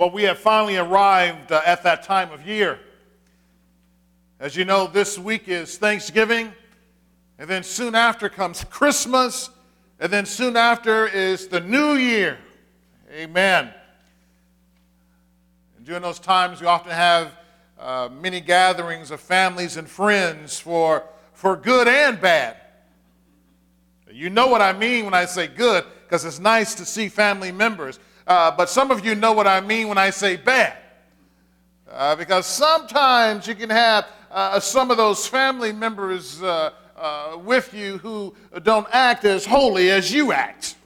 Well, 0.00 0.10
we 0.10 0.22
have 0.22 0.38
finally 0.38 0.78
arrived 0.78 1.52
uh, 1.52 1.60
at 1.66 1.82
that 1.82 2.04
time 2.04 2.32
of 2.32 2.46
year. 2.46 2.78
As 4.38 4.56
you 4.56 4.64
know, 4.64 4.86
this 4.86 5.18
week 5.18 5.46
is 5.46 5.76
Thanksgiving, 5.76 6.54
and 7.38 7.50
then 7.50 7.62
soon 7.62 7.94
after 7.94 8.30
comes 8.30 8.64
Christmas, 8.70 9.50
and 9.98 10.10
then 10.10 10.24
soon 10.24 10.56
after 10.56 11.06
is 11.06 11.48
the 11.48 11.60
New 11.60 11.96
Year. 11.96 12.38
Amen. 13.12 13.74
And 15.76 15.84
during 15.84 16.00
those 16.00 16.18
times, 16.18 16.62
we 16.62 16.66
often 16.66 16.92
have 16.92 17.36
uh, 17.78 18.08
many 18.10 18.40
gatherings 18.40 19.10
of 19.10 19.20
families 19.20 19.76
and 19.76 19.86
friends 19.86 20.58
for, 20.58 21.04
for 21.34 21.56
good 21.56 21.88
and 21.88 22.18
bad. 22.18 22.56
You 24.10 24.30
know 24.30 24.46
what 24.46 24.62
I 24.62 24.72
mean 24.72 25.04
when 25.04 25.12
I 25.12 25.26
say 25.26 25.46
good, 25.46 25.84
because 26.04 26.24
it's 26.24 26.38
nice 26.38 26.74
to 26.76 26.86
see 26.86 27.10
family 27.10 27.52
members. 27.52 27.98
Uh, 28.26 28.50
but 28.50 28.68
some 28.68 28.90
of 28.90 29.04
you 29.04 29.14
know 29.14 29.32
what 29.32 29.46
I 29.46 29.60
mean 29.60 29.88
when 29.88 29.98
I 29.98 30.10
say 30.10 30.36
bad. 30.36 30.76
Uh, 31.90 32.14
because 32.14 32.46
sometimes 32.46 33.46
you 33.46 33.54
can 33.54 33.70
have 33.70 34.06
uh, 34.30 34.60
some 34.60 34.90
of 34.90 34.96
those 34.96 35.26
family 35.26 35.72
members 35.72 36.40
uh, 36.42 36.70
uh, 36.96 37.38
with 37.42 37.74
you 37.74 37.98
who 37.98 38.34
don't 38.62 38.86
act 38.92 39.24
as 39.24 39.44
holy 39.44 39.90
as 39.90 40.12
you 40.12 40.32
act. 40.32 40.76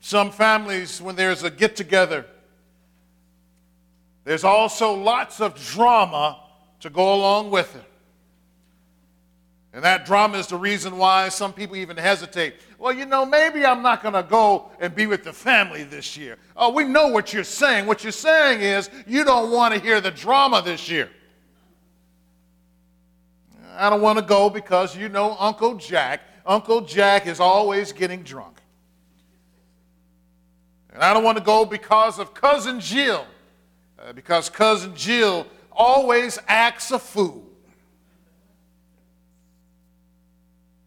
Some 0.00 0.30
families, 0.30 1.02
when 1.02 1.16
there's 1.16 1.42
a 1.42 1.50
get 1.50 1.76
together, 1.76 2.26
there's 4.24 4.44
also 4.44 4.92
lots 4.92 5.40
of 5.40 5.54
drama 5.56 6.40
to 6.80 6.90
go 6.90 7.14
along 7.14 7.50
with 7.50 7.74
it. 7.74 7.89
And 9.72 9.84
that 9.84 10.04
drama 10.04 10.38
is 10.38 10.48
the 10.48 10.56
reason 10.56 10.98
why 10.98 11.28
some 11.28 11.52
people 11.52 11.76
even 11.76 11.96
hesitate. 11.96 12.54
Well, 12.76 12.92
you 12.92 13.06
know, 13.06 13.24
maybe 13.24 13.64
I'm 13.64 13.82
not 13.82 14.02
going 14.02 14.14
to 14.14 14.24
go 14.24 14.72
and 14.80 14.92
be 14.94 15.06
with 15.06 15.22
the 15.22 15.32
family 15.32 15.84
this 15.84 16.16
year. 16.16 16.38
Oh, 16.56 16.72
we 16.72 16.84
know 16.84 17.06
what 17.08 17.32
you're 17.32 17.44
saying. 17.44 17.86
What 17.86 18.02
you're 18.02 18.10
saying 18.10 18.62
is 18.62 18.90
you 19.06 19.24
don't 19.24 19.52
want 19.52 19.74
to 19.74 19.80
hear 19.80 20.00
the 20.00 20.10
drama 20.10 20.60
this 20.60 20.90
year. 20.90 21.08
I 23.76 23.88
don't 23.88 24.00
want 24.00 24.18
to 24.18 24.24
go 24.24 24.50
because 24.50 24.96
you 24.96 25.08
know 25.08 25.36
Uncle 25.38 25.76
Jack. 25.76 26.22
Uncle 26.44 26.80
Jack 26.80 27.28
is 27.28 27.38
always 27.38 27.92
getting 27.92 28.24
drunk. 28.24 28.60
And 30.92 31.02
I 31.02 31.14
don't 31.14 31.22
want 31.22 31.38
to 31.38 31.44
go 31.44 31.64
because 31.64 32.18
of 32.18 32.34
Cousin 32.34 32.80
Jill, 32.80 33.24
uh, 34.00 34.12
because 34.12 34.48
Cousin 34.48 34.96
Jill 34.96 35.46
always 35.70 36.40
acts 36.48 36.90
a 36.90 36.98
fool. 36.98 37.49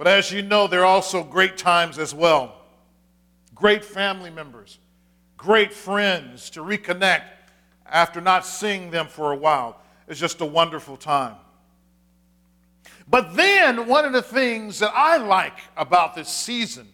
But 0.03 0.17
as 0.17 0.33
you 0.33 0.41
know, 0.41 0.67
there 0.67 0.81
are 0.81 0.85
also 0.85 1.23
great 1.23 1.55
times 1.55 1.97
as 1.97 2.13
well. 2.13 2.55
Great 3.55 3.85
family 3.85 4.29
members, 4.29 4.79
great 5.37 5.71
friends 5.71 6.49
to 6.49 6.59
reconnect 6.59 7.23
after 7.85 8.19
not 8.19 8.45
seeing 8.45 8.91
them 8.91 9.07
for 9.07 9.31
a 9.31 9.35
while. 9.37 9.79
It's 10.09 10.19
just 10.19 10.41
a 10.41 10.45
wonderful 10.45 10.97
time. 10.97 11.35
But 13.07 13.37
then, 13.37 13.87
one 13.87 14.03
of 14.03 14.11
the 14.11 14.21
things 14.21 14.79
that 14.79 14.91
I 14.93 15.15
like 15.15 15.61
about 15.77 16.15
this 16.15 16.27
season, 16.27 16.89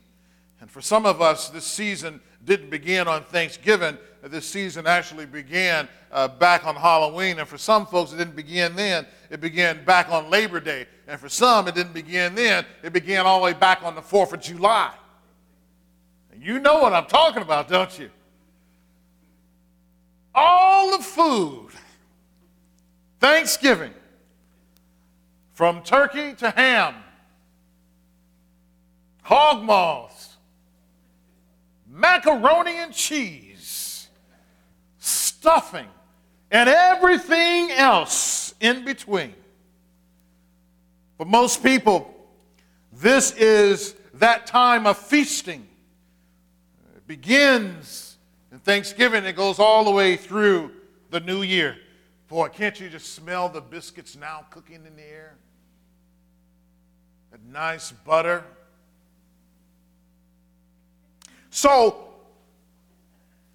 and 0.61 0.69
for 0.69 0.79
some 0.79 1.07
of 1.07 1.19
us, 1.19 1.49
this 1.49 1.65
season 1.65 2.21
didn't 2.45 2.69
begin 2.69 3.07
on 3.07 3.23
Thanksgiving, 3.23 3.97
this 4.23 4.45
season 4.45 4.85
actually 4.87 5.25
began 5.25 5.87
uh, 6.11 6.27
back 6.27 6.65
on 6.65 6.75
Halloween. 6.75 7.39
And 7.39 7.47
for 7.47 7.57
some 7.57 7.85
folks, 7.85 8.11
it 8.11 8.17
didn't 8.17 8.35
begin 8.35 8.75
then, 8.75 9.05
it 9.29 9.41
began 9.41 9.83
back 9.85 10.09
on 10.09 10.29
Labor 10.29 10.59
Day. 10.59 10.87
And 11.07 11.19
for 11.19 11.29
some, 11.29 11.67
it 11.67 11.75
didn't 11.75 11.93
begin 11.93 12.35
then, 12.35 12.65
it 12.83 12.93
began 12.93 13.25
all 13.25 13.39
the 13.39 13.45
way 13.45 13.53
back 13.53 13.83
on 13.83 13.95
the 13.95 14.01
4th 14.01 14.33
of 14.33 14.41
July. 14.41 14.93
And 16.31 16.43
you 16.43 16.59
know 16.59 16.81
what 16.81 16.93
I'm 16.93 17.05
talking 17.05 17.41
about, 17.41 17.67
don't 17.67 17.97
you? 17.97 18.09
All 20.35 20.97
the 20.97 21.03
food, 21.03 21.69
Thanksgiving, 23.19 23.93
from 25.53 25.83
turkey 25.83 26.33
to 26.35 26.51
ham, 26.51 26.95
hog 29.23 29.63
maws, 29.63 30.37
macaroni 31.89 32.77
and 32.77 32.93
cheese, 32.93 33.48
stuffing, 35.39 35.87
and 36.51 36.67
everything 36.67 37.71
else 37.71 38.53
in 38.59 38.83
between. 38.83 39.33
For 41.17 41.25
most 41.25 41.63
people, 41.63 42.13
this 42.91 43.31
is 43.31 43.95
that 44.15 44.47
time 44.47 44.85
of 44.85 44.97
feasting. 44.97 45.65
It 46.97 47.07
begins 47.07 48.17
in 48.51 48.59
Thanksgiving, 48.59 49.23
it 49.23 49.37
goes 49.37 49.59
all 49.59 49.85
the 49.85 49.91
way 49.91 50.17
through 50.17 50.71
the 51.09 51.21
new 51.21 51.41
year. 51.41 51.77
Boy, 52.27 52.49
can't 52.49 52.77
you 52.77 52.89
just 52.89 53.13
smell 53.13 53.47
the 53.47 53.61
biscuits 53.61 54.17
now 54.17 54.45
cooking 54.49 54.85
in 54.85 54.95
the 54.97 55.09
air? 55.09 55.35
That 57.31 57.41
nice 57.45 57.93
butter. 57.93 58.43
So, 61.49 62.09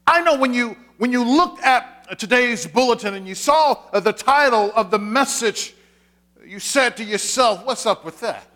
I 0.06 0.22
know 0.22 0.38
when 0.38 0.54
you 0.54 0.76
when 0.98 1.12
you 1.12 1.24
looked 1.24 1.62
at 1.62 2.18
today's 2.18 2.66
bulletin 2.66 3.14
and 3.14 3.26
you 3.26 3.34
saw 3.34 3.78
the 3.92 4.12
title 4.12 4.72
of 4.74 4.90
the 4.90 4.98
message, 4.98 5.74
you 6.46 6.58
said 6.58 6.96
to 6.98 7.04
yourself, 7.04 7.64
What's 7.64 7.86
up 7.86 8.04
with 8.04 8.20
that? 8.20 8.46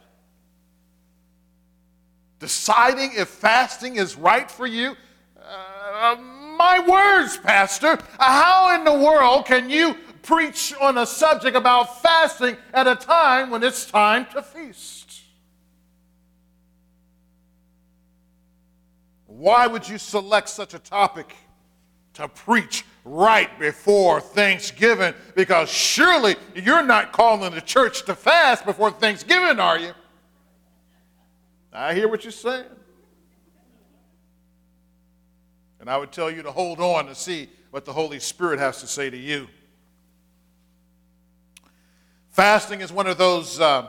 Deciding 2.39 3.13
if 3.17 3.29
fasting 3.29 3.97
is 3.97 4.17
right 4.17 4.51
for 4.51 4.67
you? 4.67 4.95
Uh, 5.43 6.17
my 6.57 6.85
words, 6.87 7.37
Pastor. 7.39 7.99
How 8.19 8.77
in 8.77 8.85
the 8.85 8.93
world 8.93 9.47
can 9.47 9.71
you 9.71 9.97
preach 10.23 10.75
on 10.81 10.99
a 10.99 11.07
subject 11.07 11.57
about 11.57 12.03
fasting 12.03 12.57
at 12.73 12.87
a 12.87 12.95
time 12.95 13.51
when 13.51 13.63
it's 13.63 13.87
time 13.87 14.27
to 14.33 14.43
feast? 14.43 15.23
Why 19.27 19.67
would 19.67 19.89
you 19.89 19.99
select 19.99 20.49
such 20.49 20.75
a 20.75 20.79
topic? 20.79 21.35
To 22.19 22.27
preach 22.27 22.85
right 23.05 23.59
before 23.61 24.21
Thanksgiving 24.21 25.15
because 25.37 25.71
surely 25.71 26.35
you're 26.53 26.83
not 26.83 27.13
calling 27.13 27.55
the 27.55 27.61
church 27.61 28.05
to 28.07 28.15
fast 28.17 28.67
before 28.67 28.91
Thanksgiving, 28.91 29.61
are 29.61 29.79
you? 29.79 29.93
I 31.73 31.95
hear 31.95 32.09
what 32.09 32.25
you're 32.25 32.33
saying. 32.33 32.65
And 35.81 35.89
I 35.89 35.97
would 35.97 36.11
tell 36.11 36.29
you 36.29 36.43
to 36.43 36.51
hold 36.51 36.81
on 36.81 37.07
to 37.07 37.15
see 37.15 37.49
what 37.71 37.85
the 37.85 37.93
Holy 37.93 38.19
Spirit 38.19 38.59
has 38.59 38.81
to 38.81 38.89
say 38.89 39.09
to 39.09 39.17
you. 39.17 39.47
Fasting 42.33 42.81
is 42.81 42.91
one 42.93 43.07
of 43.07 43.17
those 43.17 43.61
uh, 43.61 43.87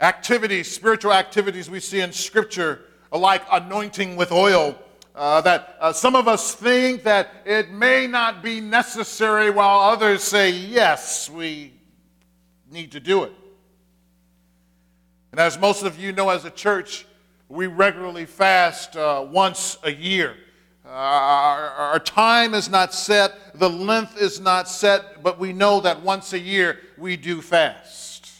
activities, 0.00 0.70
spiritual 0.70 1.12
activities 1.12 1.68
we 1.68 1.80
see 1.80 2.00
in 2.00 2.12
Scripture, 2.12 2.82
like 3.10 3.42
anointing 3.50 4.14
with 4.14 4.30
oil 4.30 4.78
uh, 5.16 5.40
that 5.40 5.76
uh, 5.80 5.92
some 5.94 6.14
of 6.14 6.28
us 6.28 6.54
think 6.54 7.02
that 7.04 7.30
it 7.46 7.70
may 7.70 8.06
not 8.06 8.42
be 8.42 8.60
necessary, 8.60 9.48
while 9.48 9.80
others 9.80 10.22
say, 10.22 10.50
yes, 10.50 11.30
we 11.30 11.72
need 12.70 12.92
to 12.92 13.00
do 13.00 13.24
it. 13.24 13.32
And 15.32 15.40
as 15.40 15.58
most 15.58 15.84
of 15.84 15.98
you 15.98 16.12
know, 16.12 16.28
as 16.28 16.44
a 16.44 16.50
church, 16.50 17.06
we 17.48 17.66
regularly 17.66 18.26
fast 18.26 18.94
uh, 18.94 19.26
once 19.26 19.78
a 19.84 19.90
year. 19.90 20.36
Uh, 20.84 20.88
our, 20.90 21.68
our, 21.70 21.98
time 21.98 22.54
is 22.54 22.68
not 22.68 22.92
set, 22.94 23.58
the 23.58 23.68
length 23.68 24.20
is 24.20 24.38
not 24.38 24.68
set, 24.68 25.22
but 25.22 25.38
we 25.38 25.52
know 25.52 25.80
that 25.80 26.00
once 26.02 26.32
a 26.32 26.38
year 26.38 26.78
we 26.96 27.16
do 27.16 27.40
fast. 27.40 28.30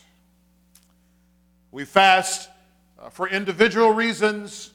We 1.72 1.84
fast 1.84 2.48
uh, 2.98 3.08
for 3.08 3.28
individual 3.28 3.90
reasons, 3.92 4.72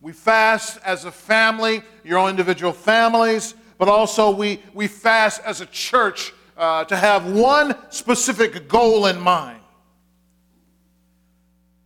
we 0.00 0.12
fast 0.12 0.78
as 0.84 1.04
a 1.04 1.12
family, 1.12 1.82
your 2.04 2.18
own 2.18 2.30
individual 2.30 2.72
families, 2.72 3.54
but 3.78 3.88
also 3.88 4.30
we, 4.30 4.62
we 4.72 4.86
fast 4.86 5.42
as 5.44 5.60
a 5.60 5.66
church 5.66 6.32
uh, 6.56 6.84
to 6.84 6.96
have 6.96 7.30
one 7.30 7.74
specific 7.90 8.68
goal 8.68 9.06
in 9.06 9.20
mind. 9.20 9.60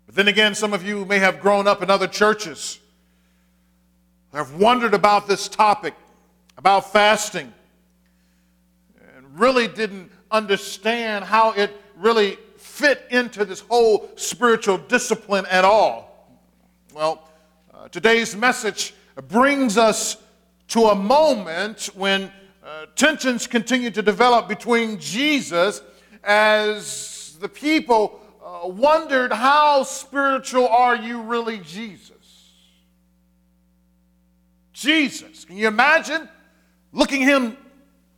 But 0.06 0.14
then 0.14 0.28
again, 0.28 0.54
some 0.54 0.72
of 0.72 0.84
you 0.84 1.04
may 1.04 1.18
have 1.18 1.40
grown 1.40 1.66
up 1.66 1.82
in 1.82 1.90
other 1.90 2.06
churches, 2.06 2.78
have 4.32 4.54
wondered 4.54 4.94
about 4.94 5.28
this 5.28 5.48
topic, 5.48 5.94
about 6.56 6.92
fasting, 6.92 7.52
and 9.16 9.38
really 9.38 9.68
didn't 9.68 10.10
understand 10.30 11.24
how 11.24 11.52
it 11.52 11.70
really 11.96 12.38
fit 12.56 13.06
into 13.10 13.44
this 13.44 13.60
whole 13.60 14.10
spiritual 14.16 14.78
discipline 14.78 15.46
at 15.50 15.64
all. 15.64 16.28
Well, 16.92 17.28
today's 17.90 18.34
message 18.34 18.94
brings 19.28 19.76
us 19.76 20.16
to 20.68 20.86
a 20.86 20.94
moment 20.94 21.90
when 21.94 22.32
uh, 22.64 22.86
tensions 22.96 23.46
continue 23.46 23.90
to 23.90 24.00
develop 24.00 24.48
between 24.48 24.98
Jesus 24.98 25.82
as 26.22 27.36
the 27.40 27.48
people 27.48 28.20
uh, 28.42 28.66
wondered, 28.68 29.32
How 29.32 29.82
spiritual 29.82 30.66
are 30.66 30.96
you 30.96 31.22
really, 31.22 31.58
Jesus? 31.58 32.52
Jesus. 34.72 35.44
Can 35.44 35.56
you 35.56 35.68
imagine 35.68 36.28
looking 36.92 37.20
him 37.20 37.56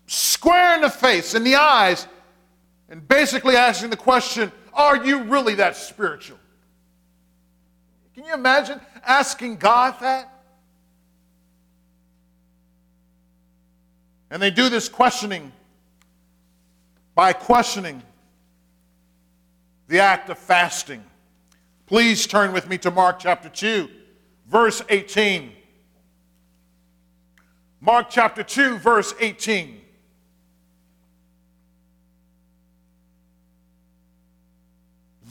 square 0.07 0.77
in 0.77 0.83
the 0.83 0.91
face, 0.91 1.35
in 1.35 1.43
the 1.43 1.57
eyes, 1.57 2.07
and 2.89 3.07
basically 3.09 3.57
asking 3.57 3.91
the 3.91 3.97
question, 3.97 4.53
Are 4.73 5.05
you 5.05 5.25
really 5.25 5.57
that 5.57 5.77
spiritual? 5.77 6.39
Can 8.17 8.25
you 8.25 8.33
imagine 8.33 8.81
asking 9.05 9.57
God 9.57 10.01
that? 10.01 10.33
And 14.31 14.41
they 14.41 14.51
do 14.51 14.71
this 14.71 14.89
questioning 14.89 15.53
by 17.15 17.35
questioning 17.35 18.03
the 19.89 20.01
act 20.01 20.31
of 20.31 20.39
fasting. 20.39 21.05
Please 21.85 22.27
turn 22.27 22.55
with 22.55 22.71
me 22.71 22.79
to 22.79 22.91
Mark 22.91 23.19
chapter 23.19 23.51
2, 23.51 23.87
verse 24.49 24.81
18. 24.89 25.53
Mark 27.83 28.07
chapter 28.09 28.43
2, 28.43 28.79
verse 28.79 29.13
18. 29.21 29.83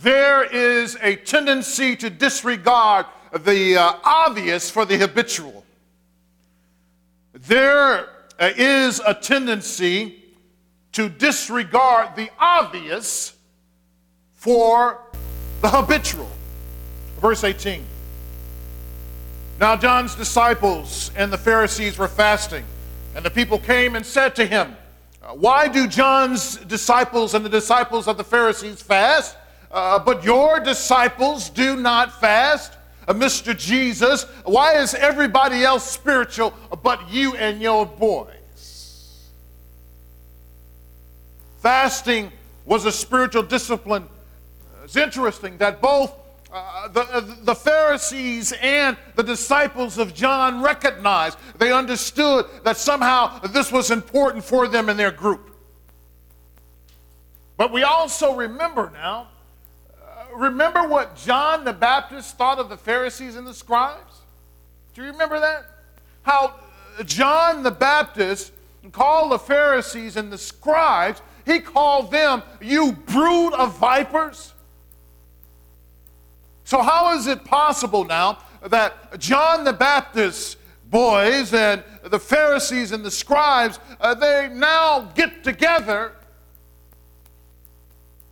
There 0.06 0.44
is 0.44 0.96
a 1.02 1.16
tendency 1.16 1.96
to 1.96 2.12
disregard 2.12 3.08
the 3.40 3.76
uh, 3.76 3.94
obvious 4.04 4.70
for 4.70 4.86
the 4.86 4.98
habitual. 5.00 5.66
There 7.34 8.08
uh, 8.40 8.52
is 8.56 9.02
a 9.04 9.16
tendency 9.16 10.24
to 10.92 11.10
disregard 11.10 12.16
the 12.16 12.30
obvious 12.38 13.34
for 14.36 15.02
the 15.64 15.70
habitual. 15.70 16.30
Verse 17.20 17.44
18. 17.44 17.84
Now 19.60 19.76
John's 19.76 20.14
disciples 20.14 21.10
and 21.16 21.34
the 21.34 21.40
Pharisees 21.40 21.98
were 21.98 22.08
fasting, 22.08 22.64
and 23.16 23.26
the 23.26 23.32
people 23.32 23.58
came 23.58 23.96
and 23.96 24.06
said 24.06 24.36
to 24.36 24.46
him, 24.46 24.78
Why 25.34 25.68
do 25.68 25.88
John's 25.88 26.58
disciples 26.58 27.34
and 27.34 27.44
the 27.44 27.50
disciples 27.50 28.08
of 28.08 28.18
the 28.18 28.24
Pharisees 28.24 28.84
fast, 28.84 29.36
uh, 29.76 30.00
but 30.00 30.24
your 30.24 30.62
disciples 30.62 31.50
do 31.50 31.76
not 31.76 32.22
fast? 32.22 32.78
Uh, 33.08 33.14
Mr. 33.14 33.56
Jesus, 33.56 34.24
why 34.46 34.76
is 34.78 34.96
everybody 34.96 35.64
else 35.66 35.84
spiritual 35.84 36.54
but 36.82 37.12
you 37.12 37.36
and 37.36 37.62
your 37.62 37.86
boys? 37.86 39.30
Fasting 41.60 42.32
was 42.64 42.86
a 42.86 42.92
spiritual 42.92 43.44
discipline. 43.44 44.08
It's 44.86 44.96
interesting 44.96 45.58
that 45.58 45.82
both 45.82 46.14
uh, 46.54 46.88
the, 46.88 47.02
uh, 47.02 47.36
the 47.42 47.56
Pharisees 47.56 48.54
and 48.62 48.96
the 49.16 49.24
disciples 49.24 49.98
of 49.98 50.14
John 50.14 50.62
recognized, 50.62 51.38
they 51.58 51.74
understood 51.74 52.46
that 52.64 52.78
somehow 52.78 53.40
this 53.40 53.74
was 53.74 53.92
important 53.92 54.46
for 54.46 54.70
them 54.70 54.88
in 54.88 54.96
their 54.96 55.12
group. 55.12 55.52
But 57.58 57.74
we 57.74 57.84
also 57.84 58.36
remember 58.36 58.90
now, 58.94 59.28
remember 60.36 60.88
what 60.88 61.16
John 61.16 61.64
the 61.64 61.74
Baptist 61.74 62.38
thought 62.38 62.60
of 62.60 62.70
the 62.70 62.78
Pharisees 62.78 63.36
and 63.36 63.46
the 63.46 63.54
scribes? 63.54 64.22
Do 64.94 65.02
you 65.02 65.12
remember 65.12 65.40
that? 65.40 65.66
How 66.24 66.56
John 67.06 67.64
the 67.64 67.72
Baptist 67.72 68.52
called 68.92 69.32
the 69.32 69.40
Pharisees 69.40 70.16
and 70.16 70.32
the 70.32 70.38
scribes, 70.38 71.22
he 71.46 71.60
called 71.60 72.12
them, 72.12 72.44
you 72.62 72.92
brood 72.92 73.54
of 73.54 73.78
vipers. 73.78 74.54
So, 76.64 76.82
how 76.82 77.16
is 77.16 77.28
it 77.28 77.44
possible 77.46 78.04
now 78.04 78.40
that 78.64 79.20
John 79.20 79.64
the 79.64 79.74
Baptist's 79.74 80.58
boys 80.90 81.54
and 81.54 81.84
the 82.04 82.20
Pharisees 82.20 82.92
and 82.92 83.04
the 83.04 83.12
scribes, 83.12 83.80
uh, 84.00 84.14
they 84.14 84.50
now 84.52 85.12
get 85.16 85.44
together 85.44 86.14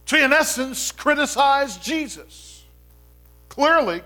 to, 0.07 0.23
in 0.23 0.33
essence, 0.33 0.91
criticize 0.91 1.77
Jesus? 1.77 2.63
Clearly, 3.49 4.01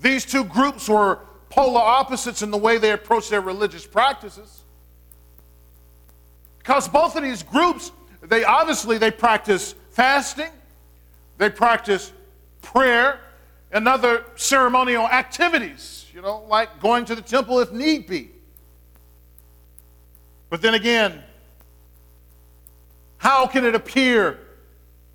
these 0.00 0.24
two 0.24 0.44
groups 0.44 0.88
were 0.88 1.20
polar 1.50 1.80
opposites 1.80 2.42
in 2.42 2.50
the 2.50 2.58
way 2.58 2.78
they 2.78 2.92
approached 2.92 3.30
their 3.30 3.40
religious 3.40 3.86
practices. 3.86 4.62
Because 6.58 6.88
both 6.88 7.16
of 7.16 7.22
these 7.22 7.42
groups, 7.42 7.92
they 8.22 8.44
obviously 8.44 8.98
they 8.98 9.10
practice 9.10 9.74
fasting, 9.90 10.50
they 11.38 11.48
practice 11.48 12.12
prayer, 12.62 13.20
and 13.72 13.86
other 13.86 14.24
ceremonial 14.36 15.06
activities, 15.06 16.06
you 16.14 16.20
know, 16.22 16.44
like 16.48 16.80
going 16.80 17.04
to 17.04 17.14
the 17.14 17.22
temple 17.22 17.60
if 17.60 17.72
need 17.72 18.06
be. 18.06 18.30
But 20.50 20.62
then 20.62 20.74
again, 20.74 21.22
how 23.18 23.46
can 23.46 23.64
it 23.64 23.74
appear 23.74 24.38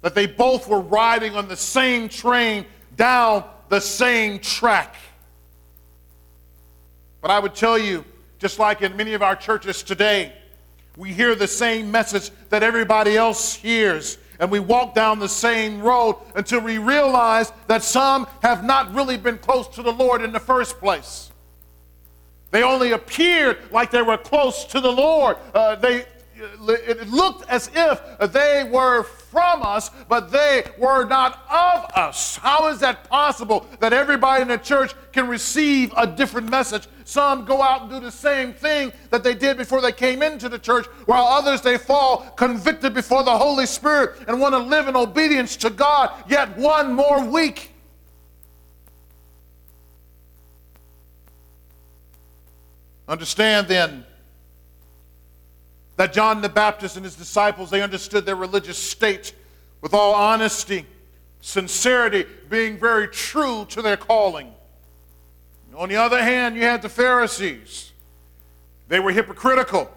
that 0.03 0.13
they 0.13 0.27
both 0.27 0.67
were 0.67 0.81
riding 0.81 1.35
on 1.35 1.47
the 1.47 1.57
same 1.57 2.07
train 2.07 2.65
down 2.95 3.43
the 3.69 3.79
same 3.79 4.37
track? 4.37 4.95
But 7.21 7.31
I 7.31 7.39
would 7.39 7.55
tell 7.55 7.79
you, 7.79 8.05
just 8.37 8.59
like 8.59 8.83
in 8.83 8.95
many 8.95 9.15
of 9.15 9.23
our 9.23 9.35
churches 9.35 9.81
today, 9.81 10.33
we 10.95 11.11
hear 11.11 11.33
the 11.33 11.47
same 11.47 11.89
message 11.89 12.29
that 12.49 12.61
everybody 12.61 13.17
else 13.17 13.55
hears 13.55 14.19
and 14.39 14.51
we 14.51 14.59
walk 14.59 14.93
down 14.93 15.19
the 15.19 15.29
same 15.29 15.81
road 15.81 16.17
until 16.35 16.59
we 16.59 16.77
realize 16.77 17.51
that 17.67 17.83
some 17.83 18.27
have 18.41 18.63
not 18.63 18.93
really 18.93 19.17
been 19.17 19.37
close 19.37 19.67
to 19.69 19.81
the 19.81 19.91
Lord 19.91 20.21
in 20.21 20.31
the 20.31 20.39
first 20.39 20.79
place. 20.79 21.31
They 22.51 22.61
only 22.61 22.91
appeared 22.91 23.57
like 23.71 23.89
they 23.89 24.01
were 24.01 24.17
close 24.17 24.65
to 24.65 24.79
the 24.79 24.91
Lord. 24.91 25.37
Uh, 25.53 25.75
they, 25.75 26.05
it 26.35 27.09
looked 27.09 27.47
as 27.49 27.69
if 27.73 28.01
they 28.31 28.67
were 28.71 29.03
from 29.03 29.63
us, 29.63 29.89
but 30.07 30.31
they 30.31 30.63
were 30.77 31.05
not 31.05 31.43
of 31.49 31.85
us. 31.95 32.37
How 32.37 32.67
is 32.69 32.79
that 32.79 33.09
possible 33.09 33.67
that 33.79 33.93
everybody 33.93 34.41
in 34.41 34.47
the 34.47 34.57
church 34.57 34.93
can 35.11 35.27
receive 35.27 35.93
a 35.97 36.07
different 36.07 36.49
message? 36.49 36.87
Some 37.05 37.45
go 37.45 37.61
out 37.61 37.81
and 37.81 37.89
do 37.91 37.99
the 37.99 38.11
same 38.11 38.53
thing 38.53 38.93
that 39.09 39.23
they 39.23 39.33
did 39.33 39.57
before 39.57 39.81
they 39.81 39.91
came 39.91 40.21
into 40.21 40.49
the 40.49 40.59
church, 40.59 40.85
while 41.05 41.25
others 41.25 41.61
they 41.61 41.77
fall 41.77 42.19
convicted 42.37 42.93
before 42.93 43.23
the 43.23 43.37
Holy 43.37 43.65
Spirit 43.65 44.21
and 44.27 44.39
want 44.39 44.53
to 44.53 44.59
live 44.59 44.87
in 44.87 44.95
obedience 44.95 45.55
to 45.57 45.69
God 45.69 46.11
yet 46.27 46.57
one 46.57 46.93
more 46.93 47.23
week. 47.23 47.71
Understand 53.07 53.67
then 53.67 54.05
that 55.95 56.13
John 56.13 56.41
the 56.41 56.49
Baptist 56.49 56.95
and 56.95 57.05
his 57.05 57.15
disciples, 57.15 57.69
they 57.69 57.81
understood 57.81 58.25
their 58.25 58.35
religious 58.35 58.77
state 58.77 59.33
with 59.81 59.93
all 59.93 60.13
honesty, 60.13 60.85
sincerity, 61.41 62.25
being 62.49 62.79
very 62.79 63.07
true 63.07 63.65
to 63.69 63.81
their 63.81 63.97
calling. 63.97 64.53
On 65.75 65.89
the 65.89 65.95
other 65.95 66.21
hand, 66.21 66.55
you 66.55 66.61
had 66.61 66.81
the 66.81 66.89
Pharisees. 66.89 67.91
They 68.87 68.99
were 68.99 69.11
hypocritical. 69.11 69.91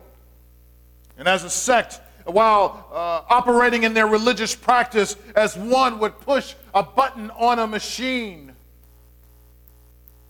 And 1.19 1.29
as 1.29 1.45
a 1.45 1.51
sect, 1.51 2.01
while 2.25 2.89
uh, 2.93 3.23
operating 3.33 3.85
in 3.85 3.95
their 3.95 4.07
religious 4.07 4.55
practice 4.55 5.17
as 5.37 5.57
one 5.57 5.99
would 5.99 6.19
push 6.21 6.55
a 6.75 6.83
button 6.83 7.31
on 7.31 7.59
a 7.59 7.67
machine, 7.67 8.56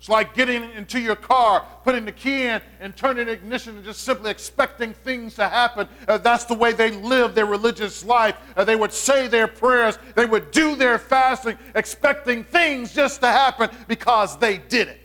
it's 0.06 0.10
like 0.12 0.34
getting 0.34 0.70
into 0.74 1.00
your 1.00 1.16
car, 1.16 1.66
putting 1.82 2.04
the 2.04 2.12
key 2.12 2.44
in, 2.44 2.62
and 2.78 2.96
turning 2.96 3.26
the 3.26 3.32
ignition 3.32 3.74
and 3.74 3.84
just 3.84 4.02
simply 4.02 4.30
expecting 4.30 4.92
things 4.92 5.34
to 5.34 5.48
happen. 5.48 5.88
Uh, 6.06 6.16
that's 6.16 6.44
the 6.44 6.54
way 6.54 6.72
they 6.72 6.92
lived 6.92 7.34
their 7.34 7.46
religious 7.46 8.04
life. 8.04 8.36
Uh, 8.56 8.62
they 8.62 8.76
would 8.76 8.92
say 8.92 9.26
their 9.26 9.48
prayers, 9.48 9.98
they 10.14 10.24
would 10.24 10.52
do 10.52 10.76
their 10.76 11.00
fasting, 11.00 11.58
expecting 11.74 12.44
things 12.44 12.94
just 12.94 13.20
to 13.20 13.26
happen 13.26 13.68
because 13.88 14.38
they 14.38 14.58
did 14.58 14.86
it. 14.86 15.00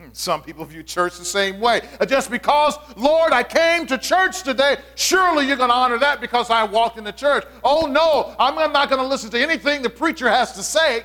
Hmm, 0.00 0.08
some 0.12 0.42
people 0.42 0.64
view 0.64 0.82
church 0.82 1.18
the 1.18 1.24
same 1.24 1.60
way. 1.60 1.82
Uh, 2.00 2.04
just 2.04 2.32
because, 2.32 2.76
Lord, 2.96 3.32
I 3.32 3.44
came 3.44 3.86
to 3.86 3.96
church 3.96 4.42
today, 4.42 4.78
surely 4.96 5.46
you're 5.46 5.56
going 5.56 5.70
to 5.70 5.76
honor 5.76 5.98
that 5.98 6.20
because 6.20 6.50
I 6.50 6.64
walked 6.64 6.98
in 6.98 7.04
the 7.04 7.12
church. 7.12 7.44
Oh, 7.62 7.86
no, 7.86 8.34
I'm 8.40 8.56
not 8.72 8.90
going 8.90 9.00
to 9.00 9.06
listen 9.06 9.30
to 9.30 9.40
anything 9.40 9.82
the 9.82 9.88
preacher 9.88 10.28
has 10.28 10.50
to 10.54 10.64
say. 10.64 11.04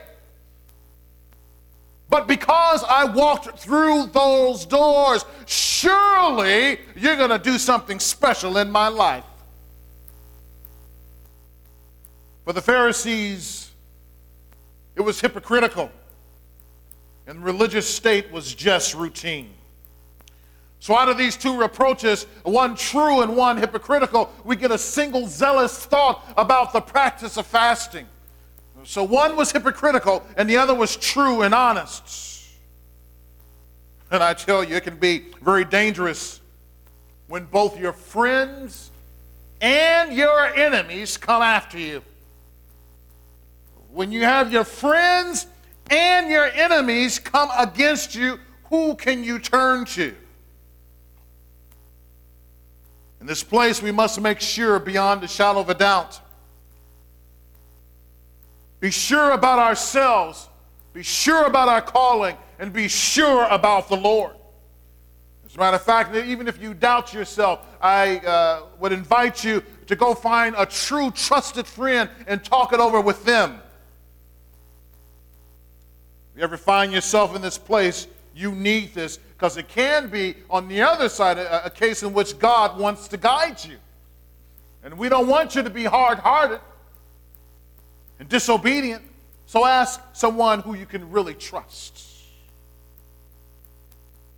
But 2.09 2.27
because 2.27 2.83
I 2.87 3.05
walked 3.05 3.57
through 3.59 4.07
those 4.07 4.65
doors, 4.65 5.25
surely 5.45 6.79
you're 6.95 7.15
going 7.15 7.31
to 7.31 7.39
do 7.39 7.57
something 7.57 7.99
special 7.99 8.57
in 8.57 8.71
my 8.71 8.87
life. 8.87 9.23
For 12.45 12.53
the 12.53 12.61
Pharisees, 12.61 13.71
it 14.95 15.01
was 15.01 15.19
hypocritical, 15.19 15.91
and 17.25 17.39
the 17.39 17.43
religious 17.43 17.91
state 17.91 18.31
was 18.31 18.53
just 18.53 18.93
routine. 18.93 19.51
So, 20.79 20.95
out 20.95 21.09
of 21.09 21.17
these 21.17 21.35
two 21.35 21.59
reproaches, 21.59 22.25
one 22.43 22.75
true 22.75 23.21
and 23.21 23.35
one 23.35 23.57
hypocritical, 23.57 24.31
we 24.43 24.55
get 24.55 24.69
a 24.69 24.77
single 24.77 25.25
zealous 25.25 25.83
thought 25.83 26.23
about 26.37 26.71
the 26.71 26.81
practice 26.81 27.37
of 27.37 27.47
fasting. 27.47 28.05
So 28.85 29.03
one 29.03 29.35
was 29.35 29.51
hypocritical 29.51 30.25
and 30.37 30.49
the 30.49 30.57
other 30.57 30.73
was 30.73 30.95
true 30.95 31.41
and 31.41 31.53
honest. 31.53 32.47
And 34.11 34.23
I 34.23 34.33
tell 34.33 34.63
you, 34.63 34.75
it 34.75 34.83
can 34.83 34.97
be 34.97 35.25
very 35.41 35.65
dangerous 35.65 36.39
when 37.27 37.45
both 37.45 37.79
your 37.79 37.93
friends 37.93 38.91
and 39.59 40.13
your 40.13 40.45
enemies 40.53 41.17
come 41.17 41.41
after 41.41 41.79
you. 41.79 42.03
When 43.91 44.11
you 44.11 44.21
have 44.21 44.53
your 44.53 44.63
friends 44.63 45.47
and 45.89 46.29
your 46.29 46.45
enemies 46.45 47.17
come 47.17 47.49
against 47.57 48.13
you, 48.13 48.39
who 48.65 48.93
can 48.95 49.23
you 49.23 49.39
turn 49.39 49.85
to? 49.85 50.15
In 53.19 53.25
this 53.25 53.41
place, 53.41 53.81
we 53.81 53.91
must 53.91 54.21
make 54.21 54.39
sure 54.39 54.77
beyond 54.77 55.23
a 55.23 55.27
shadow 55.27 55.59
of 55.59 55.69
a 55.69 55.73
doubt. 55.73 56.19
Be 58.79 58.91
sure 58.91 59.31
about 59.31 59.59
ourselves, 59.59 60.49
be 60.93 61.03
sure 61.03 61.45
about 61.45 61.67
our 61.67 61.81
calling, 61.81 62.37
and 62.59 62.71
be 62.71 62.87
sure 62.87 63.47
about 63.49 63.89
the 63.89 63.95
Lord. 63.95 64.35
As 65.45 65.55
a 65.55 65.59
matter 65.59 65.75
of 65.77 65.83
fact, 65.83 66.15
even 66.15 66.47
if 66.47 66.61
you 66.61 66.73
doubt 66.73 67.13
yourself, 67.13 67.65
I 67.81 68.17
uh, 68.17 68.63
would 68.79 68.91
invite 68.91 69.43
you 69.43 69.63
to 69.87 69.95
go 69.95 70.13
find 70.13 70.55
a 70.57 70.65
true, 70.65 71.11
trusted 71.11 71.65
friend 71.65 72.09
and 72.27 72.43
talk 72.43 72.73
it 72.73 72.79
over 72.79 72.99
with 72.99 73.23
them. 73.23 73.61
If 76.33 76.39
you 76.39 76.43
ever 76.43 76.57
find 76.57 76.91
yourself 76.91 77.35
in 77.35 77.41
this 77.41 77.57
place, 77.57 78.07
you 78.35 78.51
need 78.51 78.93
this 78.93 79.17
because 79.17 79.55
it 79.55 79.69
can 79.69 80.09
be, 80.09 80.35
on 80.49 80.67
the 80.67 80.81
other 80.81 81.07
side, 81.07 81.37
a, 81.37 81.67
a 81.67 81.69
case 81.69 82.03
in 82.03 82.13
which 82.13 82.37
God 82.37 82.77
wants 82.77 83.07
to 83.07 83.17
guide 83.17 83.63
you. 83.63 83.77
And 84.83 84.97
we 84.97 85.07
don't 85.07 85.27
want 85.27 85.55
you 85.55 85.63
to 85.63 85.69
be 85.69 85.85
hard 85.85 86.19
hearted 86.19 86.59
and 88.19 88.29
disobedient. 88.29 89.03
So 89.45 89.65
ask 89.65 90.01
someone 90.13 90.61
who 90.61 90.75
you 90.75 90.85
can 90.85 91.11
really 91.11 91.33
trust. 91.33 92.15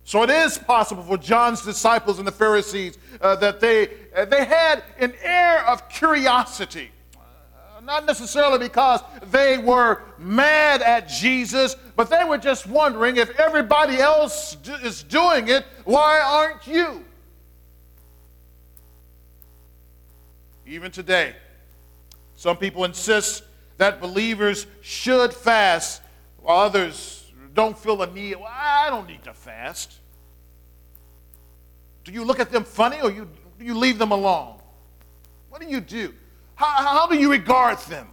So 0.04 0.22
it 0.22 0.30
is 0.30 0.56
possible 0.56 1.02
for 1.02 1.18
John's 1.18 1.62
disciples 1.62 2.18
and 2.18 2.26
the 2.26 2.32
Pharisees 2.32 2.96
uh, 3.20 3.36
that 3.36 3.60
they, 3.60 3.90
uh, 4.16 4.24
they 4.24 4.46
had 4.46 4.82
an 4.98 5.12
air 5.22 5.66
of 5.66 5.86
curiosity. 5.90 6.90
Uh, 7.14 7.80
not 7.82 8.06
necessarily 8.06 8.58
because 8.58 9.02
they 9.30 9.58
were 9.58 10.02
mad 10.18 10.80
at 10.80 11.08
Jesus, 11.08 11.76
but 11.94 12.08
they 12.08 12.24
were 12.24 12.38
just 12.38 12.66
wondering 12.66 13.16
if 13.16 13.38
everybody 13.38 13.98
else 13.98 14.54
do, 14.56 14.72
is 14.76 15.02
doing 15.02 15.48
it, 15.48 15.66
why 15.84 16.20
aren't 16.20 16.66
you? 16.66 17.04
Even 20.66 20.90
today, 20.90 21.34
some 22.34 22.56
people 22.56 22.84
insist 22.84 23.42
that 23.78 24.00
believers 24.00 24.66
should 24.82 25.32
fast, 25.32 26.02
while 26.36 26.58
others 26.58 27.32
don't 27.54 27.78
feel 27.78 28.02
a 28.02 28.06
need. 28.12 28.36
Well, 28.36 28.48
I 28.50 28.90
don't 28.90 29.08
need 29.08 29.24
to 29.24 29.32
fast. 29.32 29.94
Do 32.04 32.12
you 32.12 32.24
look 32.24 32.40
at 32.40 32.50
them 32.50 32.64
funny 32.64 33.00
or 33.00 33.10
you, 33.10 33.28
do 33.58 33.64
you 33.64 33.76
leave 33.76 33.98
them 33.98 34.12
alone? 34.12 34.60
What 35.48 35.60
do 35.60 35.68
you 35.68 35.80
do? 35.80 36.14
How, 36.54 36.66
how 36.66 37.06
do 37.06 37.16
you 37.16 37.30
regard 37.30 37.78
them? 37.80 38.08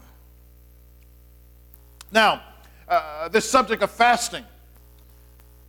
Now, 2.12 2.44
uh, 2.88 3.28
this 3.30 3.50
subject 3.50 3.82
of 3.82 3.92
fasting. 3.92 4.46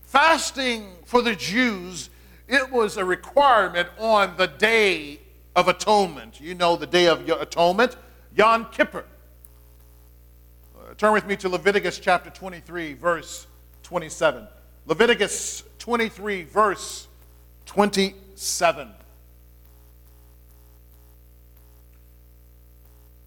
Fasting 0.02 0.92
for 1.04 1.22
the 1.22 1.34
Jews, 1.34 2.10
it 2.48 2.70
was 2.70 2.96
a 2.96 3.04
requirement 3.04 3.88
on 3.98 4.36
the 4.36 4.46
day 4.46 5.20
of 5.54 5.68
atonement. 5.68 6.40
You 6.40 6.54
know 6.54 6.76
the 6.76 6.86
day 6.86 7.08
of 7.08 7.26
your 7.26 7.40
atonement, 7.40 7.96
Yom 8.34 8.66
Kippur. 8.70 9.04
Turn 10.98 11.12
with 11.12 11.26
me 11.26 11.36
to 11.36 11.50
Leviticus 11.50 11.98
chapter 11.98 12.30
23, 12.30 12.94
verse 12.94 13.46
27. 13.82 14.48
Leviticus 14.86 15.62
23, 15.78 16.44
verse 16.44 17.06
27. 17.66 18.88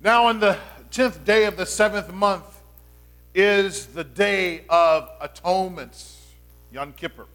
Now, 0.02 0.26
on 0.26 0.40
the 0.40 0.58
10th 0.90 1.24
day 1.24 1.46
of 1.46 1.58
the 1.58 1.66
seventh 1.68 2.12
month 2.12 2.60
is 3.36 3.86
the 3.86 4.04
day 4.04 4.64
of 4.68 5.08
atonement, 5.22 6.16
Yom 6.72 6.92
Kippur. 6.94 7.28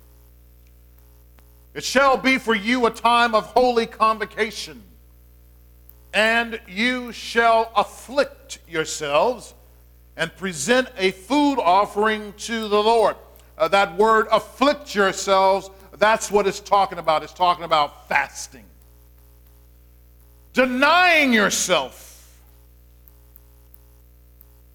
It 1.75 1.85
shall 1.85 2.17
be 2.17 2.39
for 2.39 2.57
you 2.57 2.87
a 2.87 2.91
time 2.91 3.37
of 3.37 3.45
holy 3.47 3.87
convocation, 3.87 4.83
and 6.13 6.61
you 6.67 7.13
shall 7.13 7.71
afflict 7.77 8.59
yourselves 8.67 9.55
and 10.17 10.35
present 10.37 10.89
a 10.97 11.11
food 11.11 11.59
offering 11.59 12.33
to 12.39 12.69
the 12.69 12.83
Lord. 12.83 13.17
Uh, 13.57 13.69
that 13.69 13.97
word 13.97 14.27
afflict 14.33 14.95
yourselves, 14.95 15.71
that's 15.99 16.31
what 16.31 16.47
it's 16.47 16.61
talking 16.61 16.99
about. 16.99 17.23
It's 17.23 17.33
talking 17.33 17.65
about 17.65 18.09
fasting, 18.09 18.65
denying 20.53 21.33
yourself. 21.33 22.11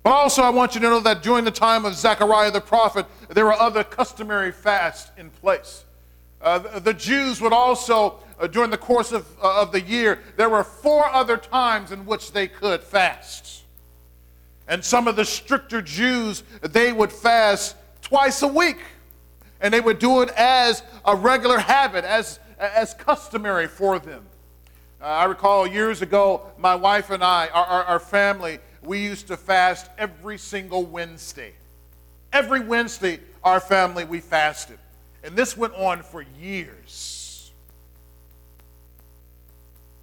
But 0.04 0.12
also, 0.12 0.42
I 0.44 0.50
want 0.50 0.76
you 0.76 0.82
to 0.82 0.90
know 0.90 1.00
that 1.02 1.22
during 1.22 1.44
the 1.44 1.52
time 1.52 1.84
of 1.86 1.94
Zechariah 1.94 2.52
the 2.52 2.62
prophet, 2.62 3.06
there 3.30 3.46
were 3.46 3.54
other 3.54 3.84
customary 3.84 4.52
fasts 4.52 5.12
in 5.18 5.30
place. 5.30 5.84
Uh, 6.42 6.80
the, 6.80 6.94
Jews 6.94 7.42
would 7.42 7.52
also, 7.52 8.20
uh, 8.40 8.48
during 8.48 8.70
the 8.70 8.78
course 8.78 9.12
of, 9.12 9.28
uh, 9.44 9.62
of 9.62 9.74
the 9.74 9.82
year, 9.82 10.22
there 10.38 10.50
were 10.50 10.64
four 10.64 11.06
other 11.06 11.36
times 11.36 11.92
in 11.92 12.06
which 12.06 12.32
they 12.32 12.48
could 12.48 12.82
fast. 12.82 13.64
And 14.70 14.86
some 14.86 15.08
of 15.08 15.16
the 15.16 15.26
stricter 15.26 15.82
Jews, 15.82 16.44
they 16.62 16.94
would 16.94 17.12
fast 17.12 17.76
twice 18.02 18.44
a 18.44 18.48
week. 18.48 18.78
And 19.60 19.74
they 19.74 19.82
would 19.82 20.00
do 20.00 20.22
it 20.22 20.30
as 20.38 20.84
a 21.04 21.16
regular 21.16 21.58
habit, 21.58 22.06
as, 22.06 22.40
as 22.60 22.94
customary 22.94 23.68
for 23.68 24.00
them. 24.00 24.24
Uh, 25.02 25.06
I 25.06 25.26
recall 25.26 25.68
years 25.68 26.02
ago, 26.02 26.44
my 26.58 26.76
wife 26.76 27.10
and 27.10 27.24
I, 27.24 27.48
our, 27.48 27.66
our, 27.66 27.84
our 27.86 28.00
family, 28.00 28.60
we 28.84 29.00
used 29.00 29.28
to 29.28 29.38
fast 29.38 29.90
every 29.98 30.38
single 30.38 30.86
Wednesday. 30.86 31.54
Every 32.32 32.60
Wednesday, 32.60 33.20
our 33.44 33.60
family, 33.60 34.06
we 34.06 34.20
fasted. 34.20 34.78
And 35.24 35.36
this 35.36 35.58
went 35.58 35.74
on 35.74 36.04
for 36.04 36.24
years. 36.40 37.52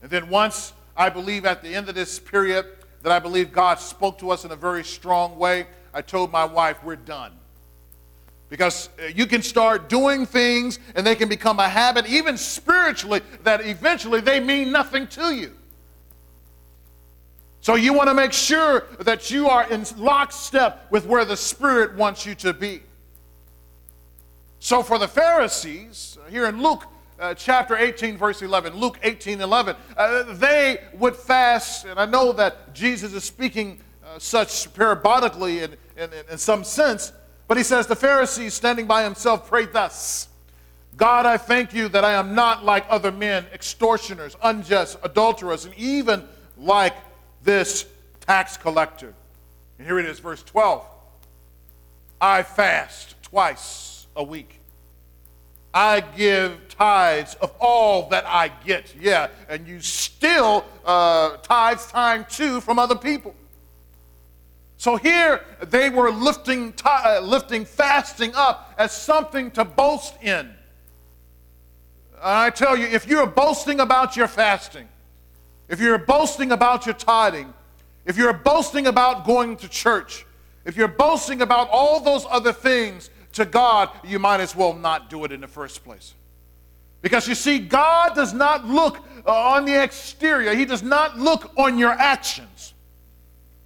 And 0.03 0.11
then 0.11 0.29
once, 0.29 0.73
I 0.97 1.09
believe 1.09 1.47
at 1.47 1.63
the 1.63 1.75
end 1.75 1.89
of 1.89 1.95
this 1.95 2.19
period, 2.19 2.67
that 3.07 3.13
I 3.13 3.21
believe 3.21 3.53
God 3.53 3.79
spoke 3.79 4.19
to 4.19 4.33
us 4.33 4.45
in 4.45 4.51
a 4.51 4.57
very 4.57 4.83
strong 4.83 5.39
way, 5.39 5.69
I 5.95 6.03
told 6.03 6.33
my 6.33 6.45
wife, 6.45 6.83
we're 6.83 6.97
done. 6.97 7.31
Because 8.49 8.89
uh, 8.99 9.07
you 9.15 9.27
can 9.27 9.43
start 9.43 9.89
doing 9.89 10.27
things 10.27 10.81
and 10.97 11.07
they 11.07 11.15
can 11.15 11.29
become 11.29 11.61
a 11.61 11.69
habit, 11.69 12.09
even 12.09 12.37
spiritually, 12.37 13.21
that 13.45 13.65
eventually 13.65 14.21
they 14.21 14.41
mean 14.41 14.73
nothing 14.73 15.07
to 15.07 15.33
you. 15.33 15.53
So 17.61 17.77
you 17.77 17.93
want 17.93 18.09
to 18.09 18.15
make 18.15 18.33
sure 18.33 18.87
that 18.99 19.31
you 19.31 19.49
are 19.49 19.71
in 19.71 19.85
lockstep 19.97 20.91
with 20.91 21.07
where 21.07 21.25
the 21.25 21.37
Spirit 21.37 21.95
wants 21.95 22.27
you 22.27 22.35
to 22.35 22.53
be. 22.53 22.83
So 24.59 24.83
for 24.83 24.99
the 24.99 25.07
Pharisees, 25.07 26.19
uh, 26.21 26.29
here 26.29 26.47
in 26.47 26.61
Luke 26.61 26.83
uh, 27.19 27.35
chapter 27.35 27.77
18, 27.77 28.17
verse 28.17 28.43
11, 28.43 28.75
Luke 28.75 28.99
18, 29.03 29.41
11, 29.41 29.77
uh, 29.97 30.35
they 30.35 30.79
would 30.95 31.17
fast, 31.17 31.85
and 31.85 31.99
I 31.99 32.07
know 32.07 32.33
that 32.33 32.75
Jesus 32.75 33.13
is 33.13 33.25
speaking 33.25 33.81
uh, 34.05 34.19
such 34.19 34.73
parabolically 34.75 35.63
in, 35.63 35.77
in, 35.97 36.11
in 36.31 36.39
some 36.39 36.65
sense, 36.65 37.13
but 37.49 37.57
he 37.57 37.63
says, 37.63 37.87
The 37.87 37.97
Pharisees 37.97 38.55
standing 38.55 38.87
by 38.87 39.05
himself 39.05 39.49
prayed 39.49 39.73
thus 39.73 40.29
God, 40.97 41.27
I 41.27 41.37
thank 41.37 41.75
you 41.75 41.89
that 41.89 42.05
I 42.05 42.15
am 42.15 42.35
not 42.35 42.65
like 42.65 42.87
other 42.89 43.13
men, 43.13 43.47
extortioners, 43.53 44.35
unjust, 44.43 44.99
adulterers, 45.03 45.67
and 45.67 45.75
even 45.75 46.25
like 46.57 46.97
this 47.43 47.85
tax 48.21 48.57
collector. 48.57 49.13
And 49.79 49.87
here 49.87 49.99
it 49.99 50.07
is, 50.07 50.21
verse 50.21 50.43
12. 50.43 50.87
I 52.19 52.43
fast 52.43 53.15
twice 53.23 54.07
a 54.17 54.25
week. 54.25 54.61
I 55.77 56.01
give 56.01 56.69
tithes 56.71 57.35
of 57.35 57.53
all 57.61 58.09
that 58.09 58.25
I 58.27 58.49
get. 58.49 58.95
Yeah, 58.99 59.29
and 59.47 59.69
you 59.69 59.81
still 59.81 60.65
uh, 60.87 61.37
tithes 61.43 61.87
time 61.89 62.25
too 62.31 62.63
from 62.63 62.79
other 62.79 62.95
people. 62.95 63.35
So 64.79 64.97
here 64.97 65.45
they 65.61 65.91
were 65.91 66.11
lifting, 66.11 66.73
uh, 66.83 67.21
lifting 67.23 67.67
fasting 67.67 68.33
up 68.35 68.73
as 68.79 68.91
something 68.91 69.51
to 69.51 69.67
boast 69.67 70.15
in. 70.23 70.51
I 72.23 72.49
tell 72.49 72.75
you, 72.75 72.87
if 72.87 73.07
you're 73.07 73.27
boasting 73.27 73.81
about 73.81 74.17
your 74.17 74.29
fasting, 74.29 74.89
if 75.69 75.79
you're 75.79 75.99
boasting 75.99 76.53
about 76.53 76.87
your 76.87 76.95
tithing, 76.95 77.53
if 78.07 78.17
you're 78.17 78.33
boasting 78.33 78.87
about 78.87 79.27
going 79.27 79.59
to 79.59 79.69
church, 79.69 80.25
if 80.65 80.75
you're 80.75 80.89
boasting 80.89 81.43
about 81.43 81.69
all 81.71 82.01
those 82.01 82.25
other 82.31 82.55
things, 82.55 83.11
to 83.37 83.45
God, 83.45 83.91
you 84.03 84.19
might 84.19 84.41
as 84.41 84.57
well 84.57 84.73
not 84.73 85.11
do 85.11 85.25
it 85.25 85.33
in 85.33 85.43
the 85.43 85.49
first 85.49 85.85
place. 85.85 86.15
Because 87.03 87.29
you 87.29 87.35
see, 87.35 87.59
God 87.59 88.15
does 88.15 88.33
not 88.33 88.67
look 88.67 88.99
uh, 89.27 89.33
on 89.33 89.67
the 89.67 89.83
exterior, 89.83 90.55
He 90.55 90.65
does 90.65 90.83
not 90.83 91.19
look 91.19 91.53
on 91.57 91.79
your 91.79 91.93
actions. 91.93 92.73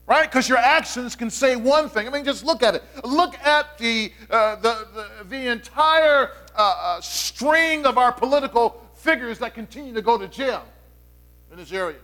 Right? 0.06 0.28
Because 0.28 0.48
your 0.48 0.58
actions 0.58 1.14
can 1.14 1.30
say 1.30 1.54
one 1.54 1.88
thing. 1.88 2.08
I 2.08 2.10
mean, 2.10 2.24
just 2.24 2.44
look 2.44 2.64
at 2.64 2.74
it. 2.74 2.82
Look 3.04 3.38
at 3.38 3.78
the, 3.78 4.12
uh, 4.28 4.56
the, 4.56 4.88
the, 4.92 5.24
the, 5.28 5.52
entire 5.52 6.32
uh, 6.56 6.74
uh, 6.80 7.00
string 7.00 7.86
of 7.86 7.96
our 7.96 8.10
political 8.10 8.84
figures 8.96 9.38
that 9.38 9.54
continue 9.54 9.94
to 9.94 10.02
go 10.02 10.18
to 10.18 10.26
jail 10.26 10.64
in 11.52 11.58
this 11.58 11.72
area. 11.72 11.98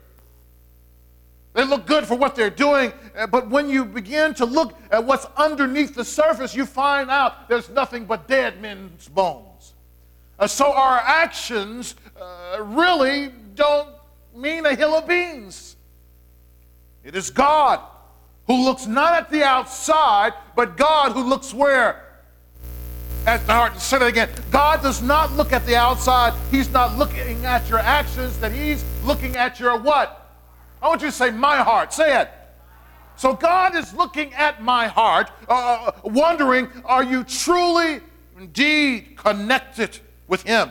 They 1.57 1.65
look 1.65 1.87
good 1.87 2.05
for 2.05 2.17
what 2.17 2.35
they're 2.37 2.51
doing, 2.51 2.93
uh, 3.17 3.29
but 3.29 3.49
when 3.49 3.71
you 3.71 3.87
begin 3.87 4.35
to 4.35 4.45
look 4.45 4.79
at 4.91 5.03
what's 5.03 5.25
underneath 5.39 5.95
the 5.95 6.05
surface, 6.05 6.55
you 6.55 6.67
find 6.67 7.09
out 7.09 7.49
there's 7.49 7.71
nothing 7.71 8.05
but 8.05 8.29
dead 8.29 8.61
men's 8.61 9.09
bones. 9.09 9.73
Uh, 10.39 10.47
so 10.47 10.71
our 10.71 10.99
actions 10.99 11.95
uh, 12.21 12.63
really 12.63 13.33
don't 13.55 13.89
mean 14.35 14.67
a 14.67 14.75
hill 14.75 14.93
of 14.93 15.09
beans. 15.09 15.77
It 17.03 17.17
is 17.17 17.31
God 17.31 17.81
who 18.47 18.63
looks 18.63 18.87
not 18.87 19.15
at 19.15 19.31
the 19.31 19.43
outside, 19.43 20.35
but 20.55 20.77
God 20.77 21.13
who 21.13 21.23
looks 21.23 21.55
where? 21.55 22.05
At 23.27 23.47
the 23.47 23.55
heart. 23.55 23.81
Say 23.81 23.99
that 23.99 24.09
again. 24.09 24.29
God 24.51 24.83
does 24.83 25.01
not 25.01 25.33
look 25.33 25.55
at 25.55 25.65
the 25.65 25.75
outside. 25.75 26.35
He's 26.51 26.71
not 26.71 26.99
looking 26.99 27.47
at 27.47 27.67
your 27.71 27.79
actions, 27.79 28.39
that 28.41 28.53
He's 28.53 28.85
looking 29.07 29.37
at 29.37 29.59
your 29.59 29.81
what? 29.81 30.26
I 30.83 30.89
want 30.89 31.03
you 31.03 31.09
to 31.09 31.13
say, 31.13 31.31
my 31.31 31.57
heart. 31.59 31.93
Say 31.93 32.21
it. 32.21 32.31
So 33.17 33.33
God 33.33 33.75
is 33.75 33.95
looking 33.95 34.35
at 34.35 34.63
my 34.63 34.89
heart, 34.89 35.31
uh, 35.49 35.93
wondering, 36.05 36.69
are 36.85 37.03
you 37.03 37.25
truly, 37.25 38.01
indeed, 38.39 39.17
connected 39.17 39.99
with 40.29 40.43
Him? 40.43 40.71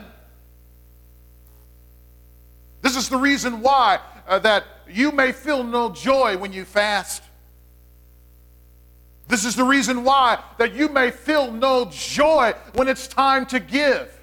This 2.82 2.96
is 2.96 3.08
the 3.08 3.16
reason 3.16 3.62
why 3.62 3.98
uh, 4.28 4.38
that 4.40 4.64
you 4.88 5.10
may 5.10 5.32
feel 5.32 5.64
no 5.64 5.90
joy 5.90 6.38
when 6.38 6.52
you 6.52 6.64
fast. 6.64 7.24
This 9.28 9.44
is 9.44 9.56
the 9.56 9.64
reason 9.64 10.04
why 10.04 10.40
that 10.58 10.74
you 10.74 10.88
may 10.88 11.10
feel 11.10 11.50
no 11.50 11.86
joy 11.86 12.54
when 12.74 12.86
it's 12.86 13.08
time 13.08 13.44
to 13.46 13.58
give. 13.58 14.15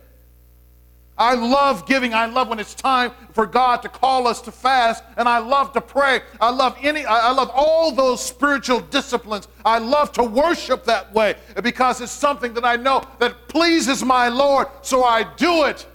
I 1.18 1.36
love 1.36 1.86
giving. 1.86 2.14
I 2.14 2.26
love 2.26 2.48
when 2.48 2.60
it's 2.60 2.74
time 2.74 3.12
for 3.34 3.46
God 3.46 3.84
to 3.84 3.90
call 3.90 4.28
us 4.28 4.42
to 4.42 4.52
fast, 4.52 5.04
and 5.16 5.30
I 5.30 5.38
love 5.38 5.72
to 5.74 5.82
pray. 5.82 6.22
I 6.42 6.50
love 6.50 6.76
any 6.82 7.06
I 7.06 7.32
love 7.32 7.52
all 7.54 7.92
those 7.92 8.24
spiritual 8.24 8.80
disciplines. 8.80 9.48
I 9.64 9.78
love 9.78 10.12
to 10.14 10.24
worship 10.24 10.86
that 10.86 11.14
way 11.14 11.36
because 11.62 12.02
it's 12.02 12.12
something 12.12 12.54
that 12.56 12.66
I 12.66 12.78
know 12.78 13.04
that 13.20 13.48
pleases 13.48 14.04
my 14.04 14.28
Lord, 14.28 14.68
so 14.82 15.04
I 15.04 15.24
do 15.36 15.66
it 15.66 15.86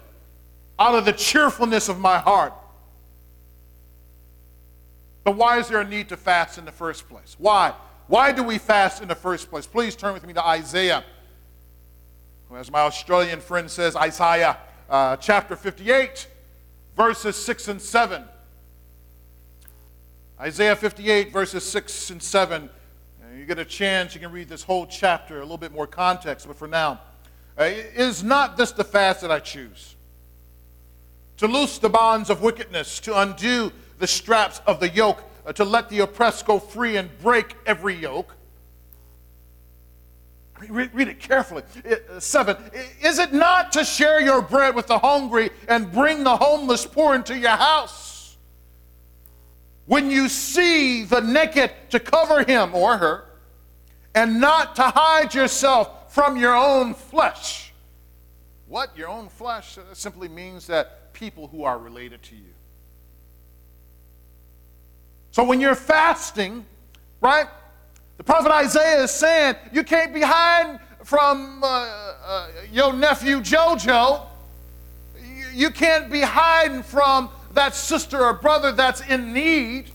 out 0.79 0.95
of 0.95 1.05
the 1.05 1.13
cheerfulness 1.13 1.89
of 1.89 1.99
my 1.99 2.19
heart. 2.19 2.53
But 5.25 5.37
why 5.37 5.59
is 5.59 5.69
there 5.69 5.81
a 5.81 5.89
need 5.89 6.09
to 6.11 6.17
fast 6.17 6.59
in 6.59 6.65
the 6.65 6.73
first 6.73 7.09
place? 7.09 7.35
Why? 7.39 7.75
Why 8.07 8.31
do 8.33 8.43
we 8.43 8.57
fast 8.57 9.03
in 9.03 9.09
the 9.09 9.17
first 9.17 9.51
place? 9.51 9.67
Please 9.67 9.97
turn 9.97 10.15
with 10.15 10.25
me 10.25 10.33
to 10.33 10.47
Isaiah. 10.47 11.05
As 12.55 12.71
my 12.71 12.81
Australian 12.81 13.41
friend 13.41 13.71
says, 13.71 13.95
Isaiah 13.95 14.57
uh, 14.89 15.17
chapter 15.17 15.55
58, 15.55 16.27
verses 16.97 17.37
6 17.37 17.69
and 17.69 17.83
7. 17.83 18.25
Isaiah 20.41 20.77
58, 20.77 21.33
verses 21.33 21.65
6 21.65 22.11
and 22.11 22.23
7. 22.23 22.69
Uh, 23.21 23.35
you 23.37 23.45
get 23.45 23.59
a 23.59 23.65
chance, 23.65 24.15
you 24.15 24.21
can 24.21 24.33
read 24.33 24.49
this 24.49 24.63
whole 24.63 24.87
chapter, 24.87 25.39
a 25.39 25.43
little 25.43 25.59
bit 25.59 25.73
more 25.73 25.87
context, 25.87 26.47
but 26.47 26.57
for 26.57 26.69
now. 26.69 27.01
Uh, 27.59 27.65
is 27.65 28.23
not 28.23 28.57
this 28.57 28.71
the 28.71 28.85
fast 28.85 29.21
that 29.21 29.31
I 29.31 29.41
choose? 29.41 29.97
To 31.39 31.47
loose 31.47 31.79
the 31.79 31.89
bonds 31.89 32.31
of 32.31 32.41
wickedness, 32.41 33.01
to 33.01 33.19
undo 33.21 33.73
the 33.99 34.07
straps 34.07 34.61
of 34.67 34.81
the 34.81 34.89
yoke, 34.89 35.23
uh, 35.45 35.53
to 35.55 35.65
let 35.65 35.89
the 35.89 36.01
oppressed 36.01 36.47
go 36.47 36.59
free 36.59 36.97
and 36.97 37.11
break 37.19 37.57
every 37.67 37.95
yoke 37.95 38.35
Read, 40.69 40.91
read 40.93 41.09
it 41.09 41.21
carefully. 41.21 41.63
Seven. 42.19 42.57
Is 43.03 43.19
it 43.19 43.33
not 43.33 43.73
to 43.73 43.85
share 43.85 44.21
your 44.21 44.43
bread 44.43 44.75
with 44.75 44.87
the 44.87 44.99
hungry 44.99 45.51
and 45.69 45.93
bring 45.93 46.25
the 46.25 46.37
homeless 46.37 46.87
poor 46.87 47.15
into 47.15 47.39
your 47.39 47.51
house? 47.51 48.37
When 49.87 50.11
you 50.11 50.29
see 50.29 51.05
the 51.05 51.21
naked, 51.21 51.71
to 51.91 52.01
cover 52.01 52.45
him 52.45 52.75
or 52.75 52.99
her, 52.99 53.25
and 54.15 54.41
not 54.41 54.77
to 54.77 54.83
hide 54.83 55.35
yourself 55.35 56.13
from 56.13 56.37
your 56.37 56.55
own 56.55 56.95
flesh. 56.95 57.73
What? 58.67 58.97
Your 58.97 59.09
own 59.09 59.29
flesh? 59.29 59.79
Simply 59.93 60.29
means 60.29 60.67
that 60.67 61.13
people 61.15 61.49
who 61.49 61.65
are 61.65 61.79
related 61.79 62.23
to 62.25 62.37
you. 62.37 62.53
So 65.31 65.45
when 65.45 65.61
you're 65.61 65.75
fasting, 65.75 66.67
right? 67.21 67.47
The 68.19 68.25
prophet 68.25 68.51
Isaiah 68.51 69.05
is 69.05 69.13
saying, 69.13 69.55
You 69.73 69.85
can't 69.85 70.13
be 70.13 70.21
hiding 70.21 70.79
from 71.05 71.63
uh, 71.63 71.67
uh, 71.67 72.49
your 72.71 72.93
nephew 72.93 73.41
JoJo. 73.41 74.27
You 75.55 75.71
can't 75.71 76.11
be 76.11 76.21
hiding 76.21 76.83
from 76.83 77.31
that 77.55 77.75
sister 77.75 78.21
or 78.21 78.35
brother 78.35 78.73
that's 78.73 79.01
in 79.09 79.33
need. 79.33 79.91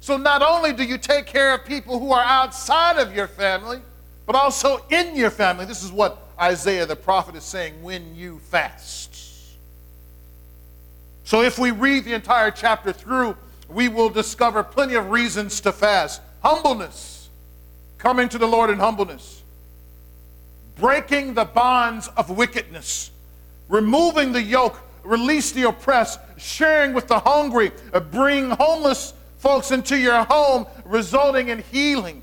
So 0.00 0.16
not 0.16 0.42
only 0.42 0.72
do 0.72 0.84
you 0.84 0.98
take 0.98 1.26
care 1.26 1.54
of 1.54 1.64
people 1.64 1.98
who 1.98 2.12
are 2.12 2.24
outside 2.24 2.98
of 2.98 3.14
your 3.14 3.28
family, 3.28 3.80
but 4.24 4.34
also 4.34 4.84
in 4.90 5.14
your 5.14 5.30
family. 5.30 5.66
This 5.66 5.84
is 5.84 5.92
what 5.92 6.18
Isaiah 6.40 6.86
the 6.86 6.96
prophet 6.96 7.36
is 7.36 7.44
saying 7.44 7.82
when 7.82 8.14
you 8.14 8.38
fast. 8.38 9.14
So 11.24 11.42
if 11.42 11.58
we 11.58 11.72
read 11.72 12.04
the 12.04 12.14
entire 12.14 12.50
chapter 12.50 12.92
through, 12.92 13.36
we 13.68 13.88
will 13.88 14.08
discover 14.08 14.62
plenty 14.62 14.94
of 14.94 15.10
reasons 15.10 15.60
to 15.62 15.72
fast. 15.72 16.22
Humbleness 16.42 17.15
coming 17.98 18.28
to 18.28 18.38
the 18.38 18.46
Lord 18.46 18.70
in 18.70 18.78
humbleness, 18.78 19.42
breaking 20.76 21.34
the 21.34 21.44
bonds 21.44 22.08
of 22.16 22.30
wickedness, 22.30 23.10
removing 23.68 24.32
the 24.32 24.42
yoke, 24.42 24.80
release 25.02 25.52
the 25.52 25.64
oppressed, 25.64 26.20
sharing 26.36 26.92
with 26.92 27.08
the 27.08 27.18
hungry, 27.18 27.72
bring 28.10 28.50
homeless 28.50 29.14
folks 29.38 29.70
into 29.70 29.96
your 29.98 30.24
home, 30.24 30.66
resulting 30.84 31.48
in 31.48 31.60
healing. 31.70 32.22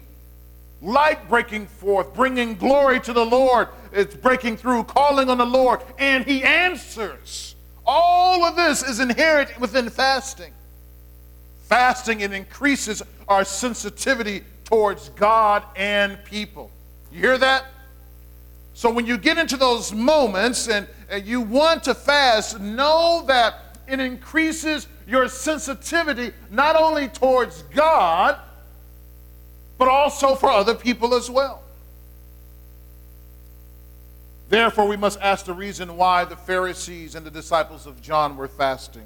Light 0.81 1.29
breaking 1.29 1.67
forth, 1.67 2.13
bringing 2.13 2.55
glory 2.55 2.99
to 2.99 3.13
the 3.13 3.25
Lord. 3.25 3.69
It's 3.93 4.15
breaking 4.15 4.57
through, 4.57 4.83
calling 4.83 5.29
on 5.29 5.37
the 5.37 5.45
Lord, 5.45 5.81
and 5.97 6.25
He 6.25 6.43
answers. 6.43 7.55
All 7.85 8.43
of 8.43 8.57
this 8.57 8.83
is 8.83 8.99
inherent 8.99 9.57
within 9.59 9.89
fasting. 9.89 10.53
Fasting, 11.63 12.19
it 12.19 12.33
increases 12.33 13.01
our 13.29 13.45
sensitivity 13.45 14.43
towards 14.73 15.09
God 15.09 15.61
and 15.75 16.17
people. 16.23 16.71
You 17.11 17.19
hear 17.19 17.37
that? 17.37 17.65
So 18.73 18.91
when 18.91 19.05
you 19.05 19.19
get 19.19 19.37
into 19.37 19.55
those 19.55 19.93
moments 19.93 20.67
and, 20.67 20.87
and 21.11 21.27
you 21.27 21.41
want 21.41 21.83
to 21.83 21.93
fast, 21.93 22.59
know 22.59 23.23
that 23.27 23.77
it 23.87 23.99
increases 23.99 24.87
your 25.07 25.27
sensitivity 25.27 26.31
not 26.49 26.75
only 26.75 27.07
towards 27.07 27.61
God, 27.75 28.39
but 29.77 29.87
also 29.87 30.33
for 30.33 30.49
other 30.49 30.73
people 30.73 31.13
as 31.13 31.29
well. 31.29 31.61
Therefore, 34.49 34.87
we 34.87 34.97
must 34.97 35.19
ask 35.21 35.45
the 35.45 35.53
reason 35.53 35.97
why 35.97 36.25
the 36.25 36.35
Pharisees 36.35 37.13
and 37.13 37.23
the 37.23 37.31
disciples 37.31 37.85
of 37.85 38.01
John 38.01 38.35
were 38.37 38.47
fasting. 38.47 39.05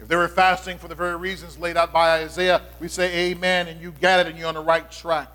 If 0.00 0.08
they 0.08 0.16
were 0.16 0.28
fasting 0.28 0.78
for 0.78 0.88
the 0.88 0.94
very 0.94 1.16
reasons 1.16 1.58
laid 1.58 1.76
out 1.76 1.92
by 1.92 2.22
Isaiah, 2.22 2.62
we 2.80 2.88
say 2.88 3.30
amen 3.30 3.68
and 3.68 3.80
you 3.80 3.92
get 4.00 4.20
it 4.20 4.26
and 4.26 4.38
you're 4.38 4.48
on 4.48 4.54
the 4.54 4.60
right 4.60 4.90
track. 4.90 5.28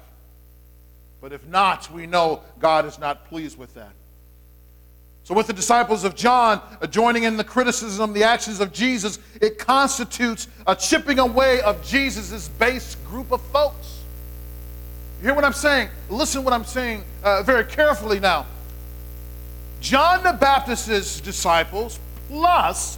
But 1.22 1.32
if 1.34 1.46
not, 1.48 1.92
we 1.92 2.06
know 2.06 2.42
God 2.60 2.86
is 2.86 3.00
not 3.00 3.28
pleased 3.30 3.58
with 3.58 3.74
that. 3.76 3.94
So, 5.26 5.34
with 5.34 5.48
the 5.48 5.54
disciples 5.54 6.04
of 6.04 6.16
John 6.16 6.62
joining 6.90 7.24
in 7.24 7.38
the 7.38 7.46
criticism, 7.46 8.12
the 8.12 8.26
actions 8.26 8.60
of 8.60 8.74
Jesus, 8.74 9.20
it 9.42 9.58
constitutes 9.58 10.50
a 10.68 10.76
chipping 10.76 11.20
away 11.20 11.62
of 11.62 11.82
Jesus' 11.82 12.50
base 12.50 12.96
group 13.08 13.32
of 13.32 13.42
folks. 13.42 14.02
You 15.20 15.28
hear 15.28 15.34
what 15.34 15.46
I'm 15.46 15.54
saying? 15.54 15.88
Listen 16.10 16.42
to 16.42 16.46
what 16.46 16.54
I'm 16.54 16.66
saying 16.66 17.06
uh, 17.24 17.42
very 17.44 17.64
carefully 17.64 18.20
now. 18.20 18.46
John 19.80 20.24
the 20.24 20.34
Baptist's 20.34 21.22
disciples, 21.22 22.02
plus 22.28 22.98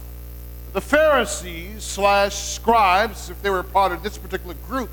the 0.76 0.82
Pharisees 0.82 1.82
slash 1.82 2.34
scribes, 2.34 3.30
if 3.30 3.40
they 3.40 3.48
were 3.48 3.62
part 3.62 3.92
of 3.92 4.02
this 4.02 4.18
particular 4.18 4.54
group, 4.68 4.90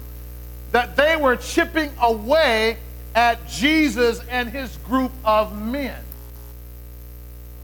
that 0.71 0.95
they 0.95 1.17
were 1.17 1.35
chipping 1.35 1.91
away 2.01 2.77
at 3.15 3.45
Jesus 3.49 4.21
and 4.29 4.47
his 4.47 4.77
group 4.77 5.11
of 5.25 5.53
men. 5.53 6.01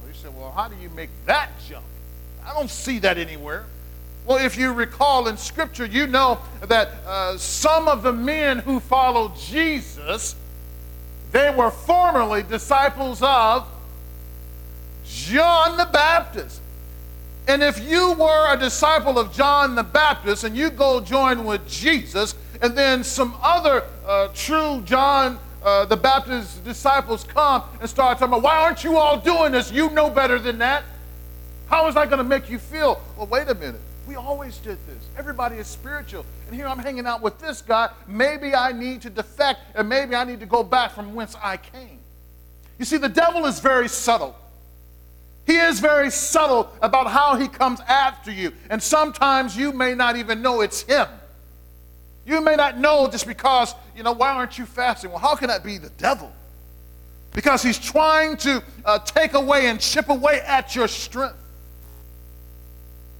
Well, 0.01 0.09
you 0.09 0.15
said, 0.15 0.37
well, 0.37 0.51
how 0.51 0.67
do 0.67 0.75
you 0.81 0.89
make 0.89 1.11
that 1.27 1.49
jump? 1.65 1.85
I 2.45 2.53
don't 2.53 2.69
see 2.69 2.99
that 2.99 3.17
anywhere. 3.17 3.63
Well, 4.25 4.45
if 4.45 4.57
you 4.57 4.73
recall 4.73 5.29
in 5.29 5.37
Scripture, 5.37 5.85
you 5.85 6.05
know 6.05 6.39
that 6.63 6.89
uh, 7.07 7.37
some 7.37 7.87
of 7.87 8.03
the 8.03 8.11
men 8.11 8.59
who 8.59 8.81
followed 8.81 9.37
Jesus, 9.37 10.35
they 11.31 11.55
were 11.55 11.71
formerly 11.71 12.43
disciples 12.43 13.21
of 13.21 13.65
John 15.05 15.77
the 15.77 15.85
Baptist. 15.85 16.63
And 17.49 17.63
if 17.63 17.83
you 17.83 18.13
were 18.13 18.53
a 18.53 18.55
disciple 18.55 19.17
of 19.17 19.33
John 19.33 19.73
the 19.73 19.81
Baptist 19.81 20.43
and 20.43 20.55
you 20.55 20.69
go 20.69 21.01
join 21.01 21.45
with 21.45 21.67
Jesus, 21.67 22.35
and 22.61 22.77
then 22.77 23.03
some 23.03 23.35
other 23.41 23.85
uh, 24.05 24.27
true 24.35 24.83
John 24.85 25.39
uh, 25.63 25.85
the 25.85 25.97
Baptist 25.97 26.63
disciples 26.63 27.23
come 27.23 27.63
and 27.81 27.89
start 27.89 28.19
talking 28.19 28.33
about, 28.33 28.43
why 28.43 28.59
aren't 28.59 28.83
you 28.83 28.97
all 28.97 29.17
doing 29.17 29.51
this? 29.51 29.71
You 29.71 29.89
know 29.89 30.11
better 30.11 30.37
than 30.37 30.59
that. 30.59 30.83
How 31.65 31.87
is 31.87 31.95
that 31.95 32.07
going 32.11 32.19
to 32.19 32.23
make 32.23 32.51
you 32.51 32.59
feel? 32.59 33.01
Well, 33.17 33.25
wait 33.25 33.47
a 33.47 33.55
minute. 33.55 33.81
We 34.07 34.13
always 34.13 34.59
did 34.59 34.77
this. 34.85 35.03
Everybody 35.17 35.55
is 35.55 35.65
spiritual. 35.65 36.27
And 36.45 36.55
here 36.55 36.67
I'm 36.67 36.77
hanging 36.77 37.07
out 37.07 37.23
with 37.23 37.39
this 37.39 37.63
guy. 37.63 37.89
Maybe 38.07 38.53
I 38.53 38.73
need 38.73 39.01
to 39.01 39.09
defect 39.09 39.61
and 39.73 39.89
maybe 39.89 40.13
I 40.13 40.23
need 40.23 40.39
to 40.41 40.45
go 40.45 40.63
back 40.63 40.91
from 40.91 41.15
whence 41.15 41.35
I 41.41 41.57
came. 41.57 41.97
You 42.77 42.85
see, 42.85 42.97
the 42.97 43.09
devil 43.09 43.47
is 43.47 43.59
very 43.59 43.89
subtle. 43.89 44.35
He 45.49 45.57
is 45.57 45.79
very 45.79 46.11
subtle 46.11 46.71
about 46.79 47.07
how 47.07 47.35
he 47.35 47.47
comes 47.47 47.79
after 47.87 48.31
you. 48.31 48.53
And 48.69 48.81
sometimes 48.83 49.57
you 49.57 49.71
may 49.71 49.95
not 49.95 50.15
even 50.15 50.43
know 50.43 50.61
it's 50.61 50.83
him. 50.83 51.07
You 52.23 52.39
may 52.39 52.55
not 52.55 52.77
know 52.77 53.09
just 53.09 53.25
because, 53.25 53.73
you 53.97 54.03
know, 54.03 54.11
why 54.11 54.29
aren't 54.29 54.59
you 54.59 54.67
fasting? 54.67 55.09
Well, 55.09 55.17
how 55.17 55.35
can 55.35 55.47
that 55.47 55.63
be 55.63 55.79
the 55.79 55.89
devil? 55.97 56.31
Because 57.33 57.63
he's 57.63 57.79
trying 57.79 58.37
to 58.37 58.61
uh, 58.85 58.99
take 58.99 59.33
away 59.33 59.65
and 59.65 59.79
chip 59.79 60.09
away 60.09 60.39
at 60.41 60.75
your 60.75 60.87
strength. 60.87 61.39